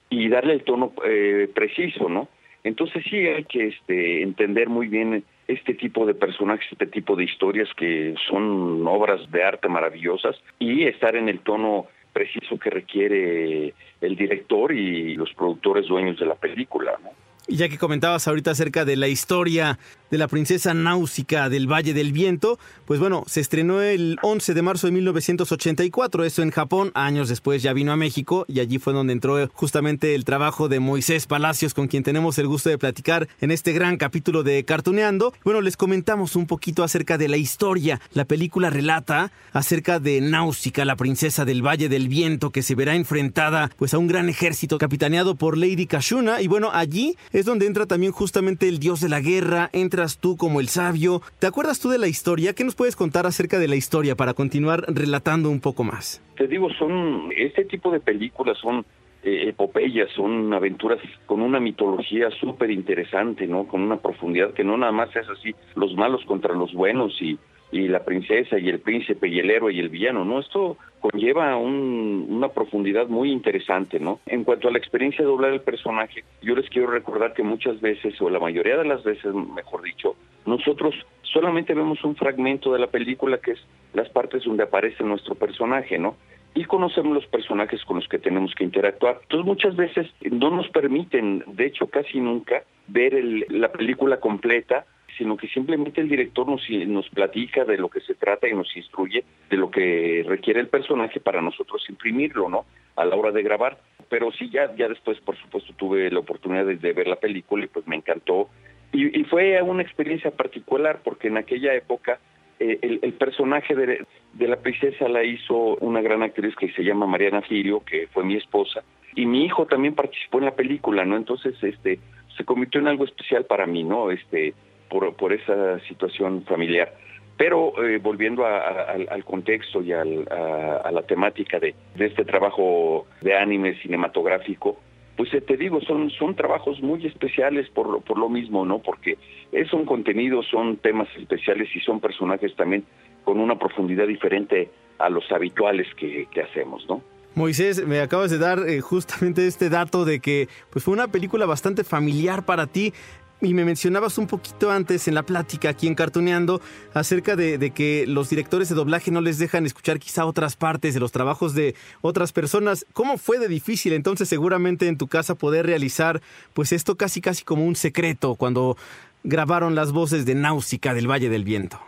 y 0.10 0.27
darle 0.27 0.53
el 0.53 0.63
tono 0.63 0.91
eh, 1.05 1.49
preciso, 1.53 2.10
¿no? 2.10 2.27
Entonces 2.63 3.04
sí 3.10 3.17
hay 3.17 3.43
que 3.45 3.67
este, 3.67 4.21
entender 4.21 4.69
muy 4.69 4.88
bien 4.88 5.24
este 5.47 5.74
tipo 5.74 6.06
de 6.06 6.13
personajes, 6.13 6.65
este 6.71 6.88
tipo 6.88 7.15
de 7.15 7.24
historias 7.24 7.67
que 7.76 8.15
son 8.30 8.86
obras 8.88 9.19
de 9.32 9.43
arte 9.43 9.67
maravillosas 9.67 10.36
y 10.60 10.84
estar 10.84 11.15
en 11.15 11.28
el 11.28 11.39
tono 11.39 11.88
preciso 12.13 12.58
que 12.58 12.69
requiere 12.69 13.74
el 14.02 14.15
director 14.15 14.71
y 14.74 15.15
los 15.15 15.34
productores 15.34 15.88
dueños 15.88 16.19
de 16.19 16.26
la 16.26 16.36
película, 16.36 16.93
¿no? 17.04 17.10
Y 17.47 17.58
ya 17.58 17.67
que 17.69 17.78
comentabas 17.78 18.28
ahorita 18.28 18.52
acerca 18.52 18.86
de 18.86 18.95
la 18.95 19.08
historia 19.08 19.80
de 20.12 20.17
la 20.17 20.28
princesa 20.28 20.74
Náusica 20.74 21.50
del 21.50 21.71
Valle 21.71 21.93
del 21.93 22.12
Viento, 22.12 22.60
pues 22.86 23.00
bueno, 23.00 23.24
se 23.28 23.39
estrenó 23.39 23.82
el 23.82 24.17
11 24.21 24.54
de 24.54 24.62
marzo 24.62 24.88
de 24.88 24.93
1984, 24.93 26.26
eso 26.26 26.43
en 26.43 26.52
Japón, 26.52 26.91
años 26.93 27.30
después 27.30 27.63
ya 27.63 27.74
vino 27.74 27.91
a 27.91 27.95
México 27.95 28.45
y 28.47 28.60
allí 28.60 28.78
fue 28.78 28.93
donde 28.93 29.13
entró 29.13 29.50
justamente 29.54 30.13
el 30.13 30.26
trabajo 30.26 30.67
de 30.67 30.80
Moisés 30.80 31.26
Palacios, 31.26 31.74
con 31.74 31.88
quien 31.88 32.04
tenemos 32.04 32.38
el 32.38 32.47
gusto 32.47 32.69
de 32.69 32.78
platicar 32.78 33.28
en 33.39 33.52
este 33.52 33.71
gran 33.71 33.97
capítulo 33.97 34.43
de 34.43 34.63
Cartuneando. 34.65 35.34
Bueno, 35.43 35.62
les 35.62 35.78
comentamos 35.78 36.36
un 36.36 36.45
poquito 36.45 36.84
acerca 36.84 37.17
de 37.17 37.30
la 37.30 37.38
historia. 37.38 38.02
La 38.13 38.26
película 38.26 38.69
relata 38.69 39.32
acerca 39.54 40.00
de 40.00 40.19
Náusica, 40.21 40.86
la 40.86 40.95
princesa 40.95 41.45
del 41.45 41.65
Valle 41.65 41.89
del 41.89 42.10
Viento, 42.10 42.52
que 42.52 42.63
se 42.63 42.76
verá 42.76 42.95
enfrentada 42.95 43.71
pues 43.78 43.93
a 43.93 43.97
un 43.97 44.08
gran 44.08 44.28
ejército 44.28 44.78
capitaneado 44.78 45.36
por 45.36 45.58
Lady 45.58 45.86
Kashuna 45.88 46.41
y 46.41 46.47
bueno, 46.47 46.71
allí 46.74 47.15
es 47.32 47.45
donde 47.45 47.65
entra 47.65 47.86
también 47.86 48.12
justamente 48.12 48.67
el 48.67 48.80
dios 48.80 49.00
de 49.00 49.10
la 49.10 49.21
guerra, 49.21 49.69
entras 50.01 50.17
tú 50.17 50.35
como 50.35 50.59
el 50.59 50.67
sabio. 50.67 51.21
¿Te 51.37 51.45
acuerdas 51.45 51.79
tú 51.79 51.89
de 51.89 51.99
la 51.99 52.07
historia? 52.07 52.53
¿Qué 52.53 52.63
nos 52.63 52.73
puedes 52.73 52.95
contar 52.95 53.27
acerca 53.27 53.59
de 53.59 53.67
la 53.67 53.75
historia 53.75 54.15
para 54.15 54.33
continuar 54.33 54.83
relatando 54.87 55.51
un 55.51 55.59
poco 55.59 55.83
más? 55.83 56.23
Te 56.37 56.47
digo, 56.47 56.73
son 56.73 57.29
este 57.37 57.65
tipo 57.65 57.91
de 57.91 57.99
películas 57.99 58.57
son 58.57 58.83
eh, 59.23 59.49
epopeyas, 59.49 60.09
son 60.15 60.51
aventuras 60.55 60.97
con 61.27 61.43
una 61.43 61.59
mitología 61.59 62.31
súper 62.31 62.71
interesante, 62.71 63.45
¿no? 63.45 63.67
Con 63.67 63.83
una 63.83 63.97
profundidad 63.97 64.53
que 64.55 64.63
no 64.63 64.75
nada 64.75 64.91
más 64.91 65.15
es 65.15 65.29
así, 65.29 65.53
los 65.75 65.93
malos 65.93 66.25
contra 66.25 66.55
los 66.55 66.73
buenos 66.73 67.13
y 67.21 67.37
y 67.71 67.88
la 67.88 68.03
princesa 68.03 68.60
y 68.60 68.69
el 68.69 68.79
príncipe 68.79 69.27
y 69.27 69.39
el 69.39 69.49
héroe 69.49 69.73
y 69.73 69.79
el 69.79 69.89
villano, 69.89 70.25
¿no? 70.25 70.39
Esto 70.39 70.77
conlleva 70.99 71.55
una 71.55 72.49
profundidad 72.49 73.07
muy 73.07 73.31
interesante, 73.31 73.99
¿no? 73.99 74.19
En 74.25 74.43
cuanto 74.43 74.67
a 74.67 74.71
la 74.71 74.77
experiencia 74.77 75.23
de 75.23 75.31
doblar 75.31 75.53
el 75.53 75.62
personaje, 75.62 76.23
yo 76.41 76.55
les 76.55 76.69
quiero 76.69 76.91
recordar 76.91 77.34
que 77.34 77.43
muchas 77.43 77.79
veces, 77.81 78.19
o 78.21 78.29
la 78.29 78.39
mayoría 78.39 78.77
de 78.77 78.86
las 78.86 79.03
veces, 79.03 79.34
mejor 79.34 79.81
dicho, 79.84 80.15
nosotros 80.45 80.93
solamente 81.23 81.73
vemos 81.73 82.03
un 82.03 82.15
fragmento 82.15 82.73
de 82.73 82.79
la 82.79 82.88
película 82.88 83.38
que 83.38 83.51
es 83.51 83.60
las 83.93 84.10
partes 84.10 84.43
donde 84.43 84.63
aparece 84.63 85.03
nuestro 85.03 85.36
personaje, 85.36 85.97
¿no? 85.97 86.15
y 86.53 86.65
conocemos 86.65 87.13
los 87.13 87.25
personajes 87.27 87.84
con 87.86 87.97
los 87.97 88.07
que 88.07 88.19
tenemos 88.19 88.53
que 88.55 88.63
interactuar. 88.63 89.19
Entonces 89.23 89.45
muchas 89.45 89.75
veces 89.75 90.07
no 90.29 90.49
nos 90.49 90.67
permiten, 90.69 91.43
de 91.47 91.67
hecho 91.67 91.88
casi 91.88 92.19
nunca, 92.19 92.63
ver 92.88 93.13
la 93.49 93.71
película 93.71 94.19
completa, 94.19 94.86
sino 95.21 95.38
que 95.38 95.47
simplemente 95.49 96.01
el 96.01 96.10
director 96.10 96.47
nos, 96.47 97.10
platica 97.10 97.63
de 97.63 97.77
lo 97.77 97.89
que 97.89 98.01
se 98.01 98.15
trata 98.15 98.47
y 98.47 98.55
nos 98.55 98.75
instruye 98.75 99.23
de 99.51 99.55
lo 99.55 99.69
que 99.69 100.25
requiere 100.27 100.60
el 100.60 100.67
personaje 100.67 101.19
para 101.19 101.43
nosotros 101.43 101.88
imprimirlo, 101.89 102.49
¿no? 102.49 102.65
A 102.95 103.05
la 103.05 103.15
hora 103.15 103.31
de 103.31 103.43
grabar. 103.43 103.77
Pero 104.10 104.31
sí, 104.31 104.49
ya, 104.49 104.75
ya 104.75 104.88
después, 104.88 105.19
por 105.19 105.38
supuesto, 105.38 105.73
tuve 105.77 106.10
la 106.10 106.21
oportunidad 106.21 106.65
de, 106.65 106.93
ver 106.93 107.05
la 107.05 107.17
película 107.17 107.63
y 107.63 107.67
pues 107.67 107.86
me 107.86 107.97
encantó. 107.97 108.49
Y, 108.93 109.23
fue 109.25 109.62
una 109.62 109.84
experiencia 109.84 110.31
particular 110.31 111.01
porque 111.03 111.27
en 111.27 111.38
aquella 111.38 111.75
época 111.75 112.19
eh, 112.60 112.79
el, 112.81 113.13
personaje 113.13 113.75
de, 113.75 114.03
la 114.39 114.55
princesa 114.55 115.07
la 115.07 115.23
hizo 115.23 115.75
una 115.81 116.01
gran 116.01 116.23
actriz 116.23 116.55
que 116.55 116.71
se 116.71 116.84
llama 116.84 117.05
Mariana 117.05 117.43
Firio, 117.43 117.84
que 117.86 118.07
fue 118.07 118.23
mi 118.23 118.38
esposa, 118.38 118.81
y 119.13 119.27
mi 119.27 119.45
hijo 119.45 119.67
también 119.67 119.93
participó 119.93 120.39
en 120.39 120.45
la 120.45 120.55
película, 120.55 121.05
¿no? 121.05 121.15
Entonces, 121.15 121.53
este, 121.62 121.99
se 122.36 122.43
convirtió 122.43 122.81
en 122.81 122.88
algo 122.88 123.05
especial 123.05 123.45
para 123.45 123.67
mí, 123.67 123.84
¿no? 123.84 124.10
Este, 124.10 124.55
por, 124.91 125.15
por 125.15 125.32
esa 125.32 125.80
situación 125.88 126.43
familiar. 126.43 126.93
Pero 127.38 127.73
eh, 127.84 127.97
volviendo 127.97 128.45
al 128.45 129.23
contexto 129.23 129.82
y 129.82 129.93
a, 129.93 130.04
la 130.04 131.01
temática 131.08 131.60
de, 131.60 131.73
de, 131.95 132.06
este 132.06 132.23
trabajo 132.23 133.08
de 133.21 133.36
anime 133.36 133.73
cinematográfico, 133.82 134.77
pues 135.17 135.34
eh, 135.34 135.41
te 135.41 135.58
digo, 135.58 135.82
son, 135.82 136.12
son 136.12 136.36
trabajos 136.36 136.82
muy 136.82 137.04
especiales 137.08 137.67
por 137.69 138.04
por 138.04 138.19
lo 138.19 138.30
mismo, 138.30 138.63
¿no? 138.63 138.80
Porque 138.80 139.17
es 139.51 139.73
un 139.73 139.86
contenido, 139.86 140.43
son 140.43 140.77
temas 140.77 141.08
especiales 141.17 141.69
y 141.75 141.80
son 141.80 141.99
personajes 141.99 142.56
también 142.56 142.84
con 143.23 143.39
una 143.39 143.58
profundidad 143.58 144.06
diferente 144.06 144.69
a 144.99 145.10
los 145.10 145.32
habituales 145.32 145.88
que, 145.95 146.27
que 146.32 146.41
hacemos, 146.41 146.86
¿no? 146.88 147.01
Moisés, 147.34 147.88
me 147.88 148.01
acabas 148.01 148.30
de 148.30 148.38
dar 148.38 148.67
eh, 148.67 148.82
justamente 148.82 149.47
este 149.47 149.69
dato 149.69 150.04
de 150.04 150.19
que 150.19 150.49
pues 150.69 150.84
fue 150.84 150.93
una 150.93 151.08
película 151.08 151.45
bastante 151.45 151.86
familiar 151.86 152.45
para 152.45 152.67
ti 152.67 152.93
y 153.41 153.54
me 153.54 153.65
mencionabas 153.65 154.17
un 154.17 154.27
poquito 154.27 154.71
antes 154.71 155.08
en 155.08 155.15
la 155.15 155.23
plática 155.23 155.69
aquí 155.69 155.88
en 155.88 155.95
Cartoneando 155.95 156.62
acerca 156.93 157.36
de, 157.36 157.71
que 157.71 158.06
los 158.08 158.30
directores 158.30 158.69
de 158.69 158.75
doblaje 158.75 159.12
no 159.12 159.21
les 159.21 159.39
dejan 159.39 159.65
escuchar 159.65 159.99
quizá 159.99 160.25
otras 160.25 160.56
partes 160.56 160.93
de 160.93 160.99
los 160.99 161.12
trabajos 161.12 161.56
de 161.56 161.75
otras 162.01 162.34
personas. 162.34 162.86
¿Cómo 162.93 163.17
fue 163.17 163.39
de 163.39 163.47
difícil 163.47 163.93
entonces 163.93 164.30
seguramente 164.30 164.88
en 164.88 164.97
tu 164.97 165.08
casa 165.08 165.36
poder 165.36 165.65
realizar 165.65 166.21
pues 166.54 166.71
esto 166.71 166.95
casi 166.95 167.21
casi 167.21 167.43
como 167.43 167.65
un 167.65 167.75
secreto 167.75 168.36
cuando 168.36 168.77
grabaron 169.23 169.75
las 169.75 169.91
voces 169.91 170.25
de 170.25 170.36
Náusica 170.36 170.93
del 170.93 171.10
Valle 171.10 171.30
del 171.30 171.43
Viento? 171.43 171.80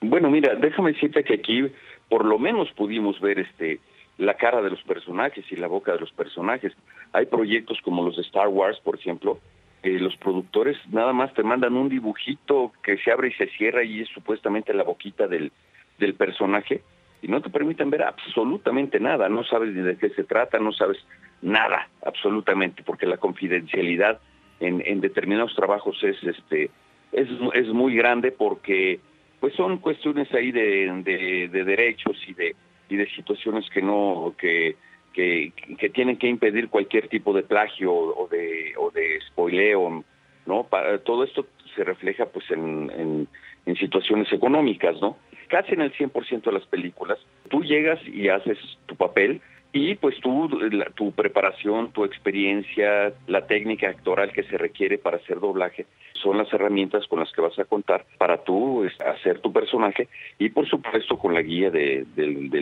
Bueno, 0.00 0.30
mira, 0.30 0.54
déjame 0.54 0.92
decirte 0.92 1.24
que 1.24 1.34
aquí 1.34 1.64
por 2.08 2.24
lo 2.24 2.38
menos 2.38 2.68
pudimos 2.76 3.20
ver 3.20 3.40
este 3.40 3.80
la 4.18 4.34
cara 4.34 4.60
de 4.60 4.70
los 4.70 4.82
personajes 4.82 5.44
y 5.50 5.56
la 5.56 5.66
boca 5.66 5.92
de 5.92 6.00
los 6.00 6.12
personajes. 6.12 6.74
Hay 7.12 7.26
proyectos 7.26 7.78
como 7.82 8.04
los 8.04 8.16
de 8.16 8.22
Star 8.22 8.48
Wars, 8.48 8.78
por 8.84 8.96
ejemplo, 8.96 9.40
eh, 9.82 9.98
los 9.98 10.16
productores 10.16 10.76
nada 10.90 11.12
más 11.12 11.32
te 11.34 11.42
mandan 11.42 11.74
un 11.74 11.88
dibujito 11.88 12.72
que 12.82 12.98
se 12.98 13.10
abre 13.10 13.28
y 13.28 13.32
se 13.32 13.46
cierra 13.56 13.82
y 13.82 14.00
es 14.00 14.08
supuestamente 14.08 14.74
la 14.74 14.82
boquita 14.82 15.26
del, 15.26 15.52
del 15.98 16.14
personaje 16.14 16.82
y 17.22 17.28
no 17.28 17.40
te 17.40 17.50
permiten 17.50 17.90
ver 17.90 18.02
absolutamente 18.02 19.00
nada, 19.00 19.28
no 19.28 19.44
sabes 19.44 19.74
ni 19.74 19.82
de 19.82 19.96
qué 19.96 20.10
se 20.10 20.24
trata, 20.24 20.58
no 20.58 20.72
sabes 20.72 20.98
nada 21.42 21.88
absolutamente, 22.04 22.82
porque 22.82 23.06
la 23.06 23.16
confidencialidad 23.16 24.20
en, 24.60 24.82
en 24.84 25.00
determinados 25.00 25.54
trabajos 25.54 26.02
es 26.02 26.22
este 26.22 26.70
es, 27.12 27.28
es 27.54 27.68
muy 27.68 27.94
grande 27.96 28.30
porque 28.30 29.00
pues 29.40 29.54
son 29.54 29.78
cuestiones 29.78 30.32
ahí 30.34 30.52
de, 30.52 31.02
de, 31.02 31.48
de 31.48 31.64
derechos 31.64 32.16
y 32.28 32.34
de 32.34 32.54
y 32.90 32.96
de 32.96 33.08
situaciones 33.10 33.68
que 33.70 33.80
no 33.80 34.34
que 34.38 34.76
que, 35.12 35.52
tienen 35.92 36.16
que 36.16 36.28
impedir 36.28 36.68
cualquier 36.68 37.08
tipo 37.08 37.32
de 37.32 37.42
plagio 37.42 37.92
o 37.92 38.28
de, 38.28 38.72
o 38.76 38.90
de 38.90 39.20
spoileo, 39.28 40.04
¿no? 40.46 40.64
Para, 40.64 40.98
todo 40.98 41.24
esto 41.24 41.46
se 41.74 41.84
refleja 41.84 42.26
pues 42.26 42.50
en, 42.50 43.28
en, 43.66 43.76
situaciones 43.76 44.32
económicas, 44.32 45.00
¿no? 45.00 45.16
Casi 45.46 45.74
en 45.74 45.80
el 45.82 45.92
100% 45.92 46.42
de 46.42 46.52
las 46.52 46.66
películas, 46.66 47.18
tú 47.48 47.62
llegas 47.62 48.00
y 48.06 48.28
haces 48.28 48.58
tu 48.86 48.96
papel 48.96 49.40
y 49.72 49.94
pues 49.94 50.18
tú, 50.20 50.48
tu 50.94 51.12
preparación, 51.12 51.92
tu 51.92 52.04
experiencia, 52.04 53.12
la 53.28 53.46
técnica 53.46 53.88
actoral 53.88 54.32
que 54.32 54.42
se 54.42 54.58
requiere 54.58 54.98
para 54.98 55.18
hacer 55.18 55.38
doblaje, 55.38 55.86
son 56.14 56.38
las 56.38 56.52
herramientas 56.52 57.06
con 57.06 57.20
las 57.20 57.32
que 57.32 57.40
vas 57.40 57.58
a 57.58 57.64
contar 57.64 58.04
para 58.18 58.42
tú 58.42 58.84
hacer 59.06 59.38
tu 59.40 59.52
personaje 59.52 60.08
y 60.38 60.50
por 60.50 60.68
supuesto 60.68 61.16
con 61.18 61.34
la 61.34 61.42
guía 61.42 61.70
del, 61.70 62.06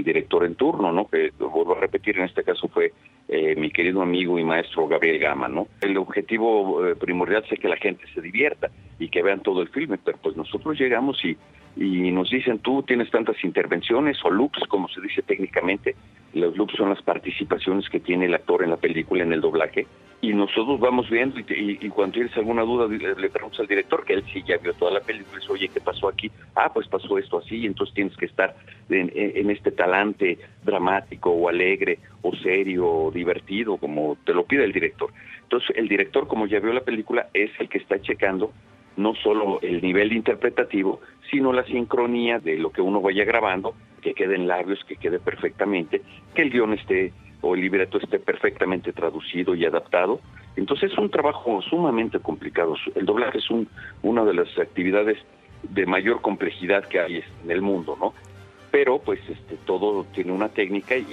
director 0.05 0.45
en 0.45 0.55
turno, 0.55 0.93
¿no? 0.93 1.09
Que 1.09 1.33
vuelvo 1.39 1.77
a 1.77 1.81
repetir, 1.81 2.19
en 2.19 2.25
este 2.25 2.45
caso 2.45 2.69
fue 2.69 2.93
eh, 3.29 3.55
mi 3.57 3.71
querido 3.71 4.03
amigo 4.03 4.39
y 4.39 4.45
maestro 4.45 4.87
Gabriel 4.87 5.19
Gama, 5.19 5.49
¿no? 5.49 5.67
El 5.81 5.97
objetivo 5.97 6.87
eh, 6.87 6.95
primordial 6.95 7.45
es 7.51 7.59
que 7.59 7.69
la 7.69 7.77
gente 7.77 8.05
se 8.15 8.21
divierta 8.21 8.71
y 8.99 9.09
que 9.09 9.23
vean 9.23 9.41
todo 9.41 9.63
el 9.63 9.69
filme, 9.69 9.99
pero 10.03 10.19
pues 10.19 10.37
nosotros 10.37 10.79
llegamos 10.79 11.25
y 11.25 11.37
y 11.79 12.11
nos 12.11 12.29
dicen 12.29 12.59
tú 12.59 12.83
tienes 12.83 13.09
tantas 13.11 13.37
intervenciones 13.45 14.19
o 14.25 14.31
loops, 14.31 14.61
como 14.69 14.89
se 14.89 15.01
dice 15.01 15.23
técnicamente. 15.23 15.95
Los 16.35 16.57
loops 16.57 16.75
son 16.77 16.89
las 16.91 17.01
participaciones 17.03 17.89
que 17.89 18.01
tiene 18.01 18.27
el 18.27 18.35
actor 18.35 18.65
en 18.65 18.71
la 18.71 18.77
película, 18.77 19.23
en 19.23 19.33
el 19.33 19.41
doblaje. 19.41 19.87
Y 20.21 20.33
nosotros 20.33 20.81
vamos 20.81 21.09
viendo 21.09 21.39
y, 21.39 21.89
cuando 21.91 22.15
tienes 22.15 22.37
alguna 22.37 22.63
duda 22.63 22.89
le, 22.89 23.31
preguntas 23.31 23.61
al 23.61 23.69
director, 23.69 24.05
que 24.05 24.15
él 24.15 24.25
sí 24.33 24.43
ya 24.45 24.57
vio 24.57 24.75
toda 24.75 24.91
la 24.91 25.01
película, 25.01 25.37
y 25.37 25.41
dice, 25.41 25.53
oye, 25.53 25.69
¿qué 25.69 25.81
pasó 25.81 26.09
aquí? 26.09 26.33
Ah, 26.57 26.73
pues 26.75 26.89
pasó 26.89 27.17
esto 27.17 27.39
así, 27.39 27.59
y 27.59 27.67
entonces 27.67 27.95
tienes 27.95 28.17
que 28.17 28.27
estar 28.27 28.57
en, 28.91 29.13
en 29.15 29.51
este 29.51 29.71
talante 29.71 30.39
dramático 30.65 31.31
o 31.31 31.49
alegre 31.49 32.01
o 32.23 32.35
serio 32.35 32.89
o 32.89 33.11
divertido, 33.13 33.77
como 33.77 34.19
te 34.25 34.35
lo 34.35 34.45
pide 34.45 34.65
el 34.65 34.73
director. 34.73 35.13
Entonces 35.45 35.71
el 35.77 35.87
director, 35.87 36.27
como 36.27 36.49
ya 36.49 36.59
vio 36.59 36.73
la 36.73 36.81
película, 36.81 37.29
es 37.33 37.53
el 37.61 37.69
que 37.69 37.79
está 37.79 38.01
checando 38.01 38.53
no 38.99 39.15
solo 39.15 39.61
el 39.63 39.81
nivel 39.81 40.13
interpretativo, 40.13 41.01
sino 41.31 41.53
la 41.53 41.65
sincronía 41.65 42.39
de 42.39 42.59
lo 42.59 42.71
que 42.71 42.83
uno 42.83 43.01
vaya 43.01 43.25
grabando, 43.25 43.75
que 44.03 44.13
quede 44.13 44.35
en 44.35 44.47
labios, 44.47 44.85
que 44.85 44.97
quede 44.97 45.19
perfectamente, 45.19 46.03
que 46.35 46.43
el 46.43 46.51
guion 46.51 46.75
esté 46.75 47.13
o 47.41 47.55
el 47.55 47.61
libreto 47.61 47.99
esté 47.99 48.19
perfectamente 48.19 48.93
traducido 48.93 49.55
y 49.55 49.65
adaptado. 49.65 50.21
Entonces 50.57 50.93
es 50.93 50.99
un 50.99 51.11
trabajo 51.11 51.63
sumamente 51.63 52.19
complicado. 52.19 52.75
El 52.95 53.07
doblaje 53.07 53.39
es 53.39 53.49
un, 53.51 53.69
una 54.03 54.25
de 54.25 54.35
las 54.35 54.59
actividades 54.59 55.19
de 55.63 55.87
mayor 55.87 56.21
complejidad 56.21 56.85
que 56.85 57.01
hay 57.01 57.23
en 57.45 57.51
el 57.51 57.63
mundo, 57.63 57.97
¿no? 57.99 58.13
pero 58.71 58.99
pues 58.99 59.21
este 59.29 59.57
todo 59.65 60.05
tiene 60.15 60.33
una 60.33 60.49
técnica 60.49 60.97
y, 60.97 61.07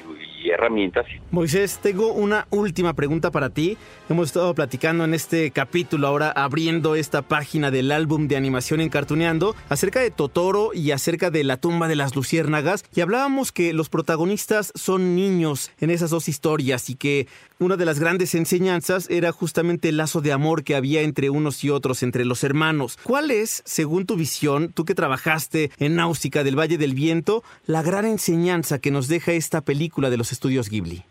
herramientas. 0.49 1.05
Moisés, 1.31 1.79
tengo 1.81 2.13
una 2.13 2.47
última 2.49 2.93
pregunta 2.93 3.31
para 3.31 3.49
ti. 3.49 3.77
Hemos 4.10 4.27
estado 4.27 4.53
platicando 4.53 5.03
en 5.03 5.13
este 5.13 5.51
capítulo, 5.51 6.08
ahora 6.08 6.31
abriendo 6.31 6.95
esta 6.95 7.21
página 7.21 7.71
del 7.71 7.91
álbum 7.91 8.27
de 8.27 8.36
animación 8.36 8.81
en 8.81 8.89
Cartuneando, 8.89 9.55
acerca 9.69 9.99
de 9.99 10.12
Totoro 10.12 10.71
y 10.73 10.91
acerca 10.91 11.29
de 11.29 11.43
la 11.43 11.58
tumba 11.58 11.88
de 11.88 11.95
las 11.95 12.15
luciérnagas, 12.15 12.84
y 12.95 13.01
hablábamos 13.01 13.51
que 13.51 13.73
los 13.73 13.89
protagonistas 13.89 14.71
son 14.75 15.15
niños 15.15 15.71
en 15.79 15.89
esas 15.89 16.10
dos 16.10 16.27
historias 16.27 16.89
y 16.89 16.95
que 16.95 17.27
una 17.59 17.77
de 17.77 17.85
las 17.85 17.99
grandes 17.99 18.35
enseñanzas 18.35 19.09
era 19.09 19.31
justamente 19.31 19.89
el 19.89 19.97
lazo 19.97 20.21
de 20.21 20.33
amor 20.33 20.63
que 20.63 20.75
había 20.75 21.01
entre 21.01 21.29
unos 21.29 21.63
y 21.63 21.69
otros, 21.69 22.03
entre 22.03 22.25
los 22.25 22.43
hermanos. 22.43 22.97
¿Cuál 23.03 23.31
es, 23.31 23.63
según 23.65 24.05
tu 24.05 24.17
visión, 24.17 24.73
tú 24.73 24.83
que 24.83 24.95
trabajaste 24.95 25.71
en 25.79 25.95
Náusica 25.95 26.43
del 26.43 26.59
Valle 26.59 26.77
del 26.77 26.93
Viento, 26.93 27.43
la 27.65 27.81
gran 27.81 28.05
enseñanza 28.05 28.79
que 28.79 28.91
nos 28.91 29.07
deja 29.07 29.31
esta 29.31 29.61
película 29.61 30.09
de 30.09 30.17
los 30.17 30.31
estudios 30.31 30.69
Ghibli? 30.69 31.03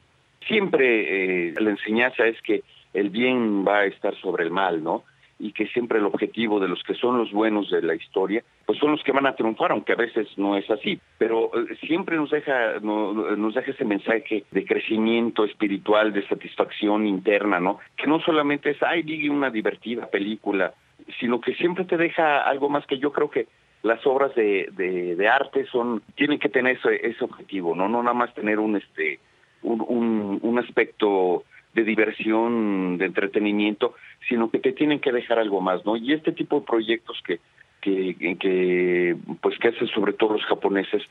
Siempre 0.47 1.49
eh, 1.49 1.55
la 1.59 1.71
enseñanza 1.71 2.27
es 2.27 2.41
que 2.43 2.63
el 2.93 3.11
bien 3.11 3.67
va 3.67 3.79
a 3.79 3.87
estar 3.87 4.15
sobre 4.21 4.45
el 4.45 4.51
mal, 4.51 4.85
¿no? 4.85 5.05
Y 5.39 5.53
que 5.53 5.67
siempre 5.67 5.99
el 5.99 6.07
objetivo 6.07 6.61
de 6.61 6.69
los 6.69 6.83
que 6.85 6.95
son 6.95 7.19
los 7.19 7.33
buenos 7.33 7.71
de 7.71 7.83
la 7.83 7.95
historia, 7.95 8.43
pues 8.67 8.79
son 8.79 8.93
los 8.93 9.03
que 9.03 9.13
van 9.13 9.27
a 9.27 9.35
triunfar, 9.35 9.73
aunque 9.73 9.93
a 9.93 9.97
veces 9.97 10.29
no 10.37 10.57
es 10.57 10.71
así. 10.71 11.01
Pero 11.19 11.51
eh, 11.55 11.77
siempre 11.87 12.17
nos 12.17 12.31
deja, 12.31 12.79
nos 12.81 13.55
deja 13.55 13.71
ese 13.71 13.85
mensaje 13.85 14.45
de 14.51 14.65
crecimiento 14.65 15.45
espiritual, 15.45 16.13
de 16.13 16.27
satisfacción 16.29 17.07
interna, 17.07 17.59
¿no? 17.59 17.79
Que 17.97 18.07
no 18.07 18.21
solamente 18.21 18.71
es, 18.71 18.83
ay, 18.83 19.03
diga 19.03 19.33
una 19.33 19.51
divertida 19.51 20.07
película, 20.07 20.73
sino 21.19 21.41
que 21.41 21.55
siempre 21.55 21.85
te 21.85 21.97
deja 21.97 22.43
algo 22.43 22.69
más 22.69 22.87
que 22.87 22.99
yo 22.99 23.13
creo 23.13 23.31
que 23.31 23.47
las 23.83 24.05
obras 24.07 24.35
de, 24.35 24.69
de, 24.73 25.29
arte 25.29 25.67
son 25.67 26.03
tienen 26.15 26.39
que 26.39 26.49
tener 26.49 26.79
ese, 26.79 27.07
ese, 27.07 27.23
objetivo 27.23 27.75
no 27.75 27.87
no 27.87 28.03
nada 28.03 28.15
más 28.15 28.35
tener 28.35 28.59
un 28.59 28.77
este 28.77 29.21
un, 29.63 30.41
un, 30.43 30.59
aspecto 30.59 31.45
de 31.75 31.85
diversión 31.85 32.99
de 32.99 33.07
entretenimiento 33.07 33.95
sino 34.29 34.51
que 34.51 34.59
te 34.59 34.73
tienen 34.73 35.01
que 35.01 35.13
dejar 35.13 35.39
algo 35.39 35.61
más 35.61 35.85
no 35.85 35.97
y 35.97 36.13
este 36.13 36.33
tipo 36.33 36.61
de 36.61 36.67
proyectos 36.67 37.21
que 37.27 37.41
que, 37.81 38.17
que 38.41 39.15
pues 39.43 39.59
que 39.59 39.69
hacen 39.69 39.89
sobre 39.89 40.15
todo 40.15 40.35
los 40.35 40.45
japoneses 40.47 41.03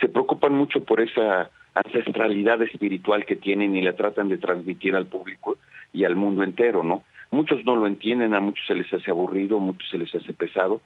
se 0.00 0.08
preocupan 0.08 0.52
mucho 0.52 0.84
por 0.84 1.00
esa 1.00 1.50
ancestralidad 1.74 2.62
espiritual 2.62 3.24
que 3.24 3.34
tienen 3.36 3.76
y 3.76 3.82
la 3.82 3.96
tratan 3.96 4.28
de 4.28 4.38
transmitir 4.38 4.94
al 4.94 5.06
público 5.06 5.58
y 5.92 6.04
al 6.04 6.14
mundo 6.14 6.44
entero 6.44 6.84
no 6.84 7.02
muchos 7.32 7.64
no 7.64 7.74
lo 7.74 7.86
entienden 7.86 8.34
a 8.34 8.40
muchos 8.40 8.64
se 8.66 8.74
les 8.74 8.92
hace 8.92 9.10
aburrido 9.10 9.58
muchos 9.58 9.88
se 9.90 9.98
les 9.98 10.14
hace 10.14 10.32
pesado 10.32 10.80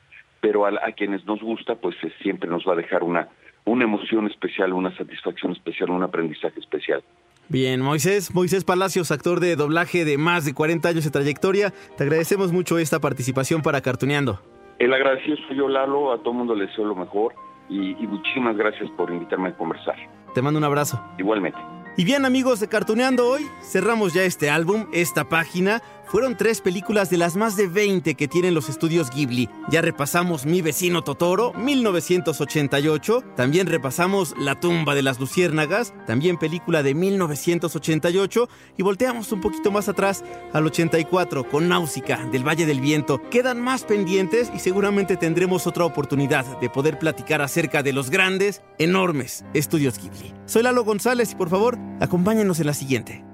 pero 0.45 0.67
a, 0.67 0.93
quienes 0.93 1.25
nos 1.25 1.41
gusta, 1.41 1.77
pues 1.77 1.97
siempre 2.21 2.51
nos 2.51 2.69
va 2.69 2.75
a 2.75 2.77
dejar 2.77 3.03
una, 3.03 3.29
una 3.65 3.85
emoción 3.85 4.27
especial, 4.27 4.75
una 4.75 4.95
satisfacción 4.95 5.53
especial, 5.53 5.89
un 5.89 6.03
aprendizaje 6.03 6.61
especial. 6.61 7.03
Bien, 7.49 7.81
Moisés, 7.81 8.35
Moisés 8.35 8.65
Palacios, 8.65 9.11
actor 9.11 9.39
de 9.39 9.55
doblaje 9.55 10.05
de 10.05 10.17
más 10.17 10.45
de 10.45 10.55
40 10.55 10.89
años 10.89 11.05
de 11.05 11.11
trayectoria, 11.11 11.73
te 11.97 12.05
agradecemos 12.05 12.53
mucho 12.53 12.79
esta 12.79 13.01
participación 13.01 13.61
para 13.61 13.83
Cartuneando. 13.83 14.41
El 14.79 14.93
agradecido 14.95 15.37
soy 15.47 15.57
yo, 15.59 15.69
Lalo, 15.69 16.13
a 16.13 16.19
todo 16.19 16.31
el 16.31 16.39
mundo 16.39 16.55
le 16.55 16.67
deseo 16.67 16.85
lo 16.87 16.95
mejor 16.95 17.35
y, 17.69 17.91
y 18.03 18.07
muchísimas 18.07 18.57
gracias 18.57 18.91
por 18.97 19.11
invitarme 19.11 19.51
a 19.51 19.57
conversar. 19.57 19.97
Te 20.35 20.43
mando 20.43 20.59
un 20.59 20.65
abrazo. 20.65 21.01
Igualmente. 21.19 21.59
Y 21.97 22.05
bien 22.05 22.25
amigos 22.25 22.59
de 22.59 22.69
Cartuneando 22.69 23.29
hoy, 23.29 23.43
cerramos 23.63 24.15
ya 24.15 24.25
este 24.25 24.51
álbum, 24.51 24.87
esta 24.93 25.29
página. 25.29 25.81
Fueron 26.07 26.37
tres 26.37 26.61
películas 26.61 27.11
de 27.11 27.17
las 27.17 27.37
más 27.37 27.57
de 27.57 27.67
20 27.67 28.15
que 28.15 28.29
tienen 28.29 28.55
los 28.55 28.69
estudios 28.69 29.11
Ghibli. 29.11 29.49
Ya 29.71 29.81
repasamos 29.81 30.47
Mi 30.47 30.63
vecino 30.63 31.03
Totoro, 31.03 31.53
1988. 31.55 33.23
También 33.37 33.67
repasamos 33.67 34.35
La 34.39 34.61
tumba 34.61 34.95
de 34.95 35.03
las 35.03 35.19
luciérnagas, 35.19 35.95
también 36.07 36.39
película 36.39 36.83
de 36.83 36.95
1988. 36.95 38.49
Y 38.77 38.83
volteamos 38.83 39.33
un 39.33 39.41
poquito 39.41 39.71
más 39.71 39.89
atrás 39.89 40.23
al 40.53 40.67
84 40.67 41.49
con 41.49 41.69
Náusica 41.69 42.25
del 42.31 42.47
Valle 42.47 42.67
del 42.67 42.81
Viento. 42.81 43.21
Quedan 43.31 43.61
más 43.61 43.85
pendientes 43.85 44.53
y 44.55 44.59
seguramente 44.59 45.17
tendremos 45.17 45.67
otra 45.67 45.85
oportunidad 45.85 46.45
de 46.61 46.71
poder 46.71 46.99
platicar 46.99 47.43
acerca 47.43 47.83
de 47.83 47.93
los 47.93 48.11
grandes, 48.11 48.63
enormes 48.79 49.45
estudios 49.55 49.99
Ghibli. 49.99 50.33
Soy 50.47 50.63
Lalo 50.63 50.85
González 50.85 51.33
y 51.33 51.35
por 51.35 51.49
favor, 51.49 51.79
acompáñenos 52.01 52.61
en 52.61 52.67
la 52.67 52.75
siguiente. 52.75 53.34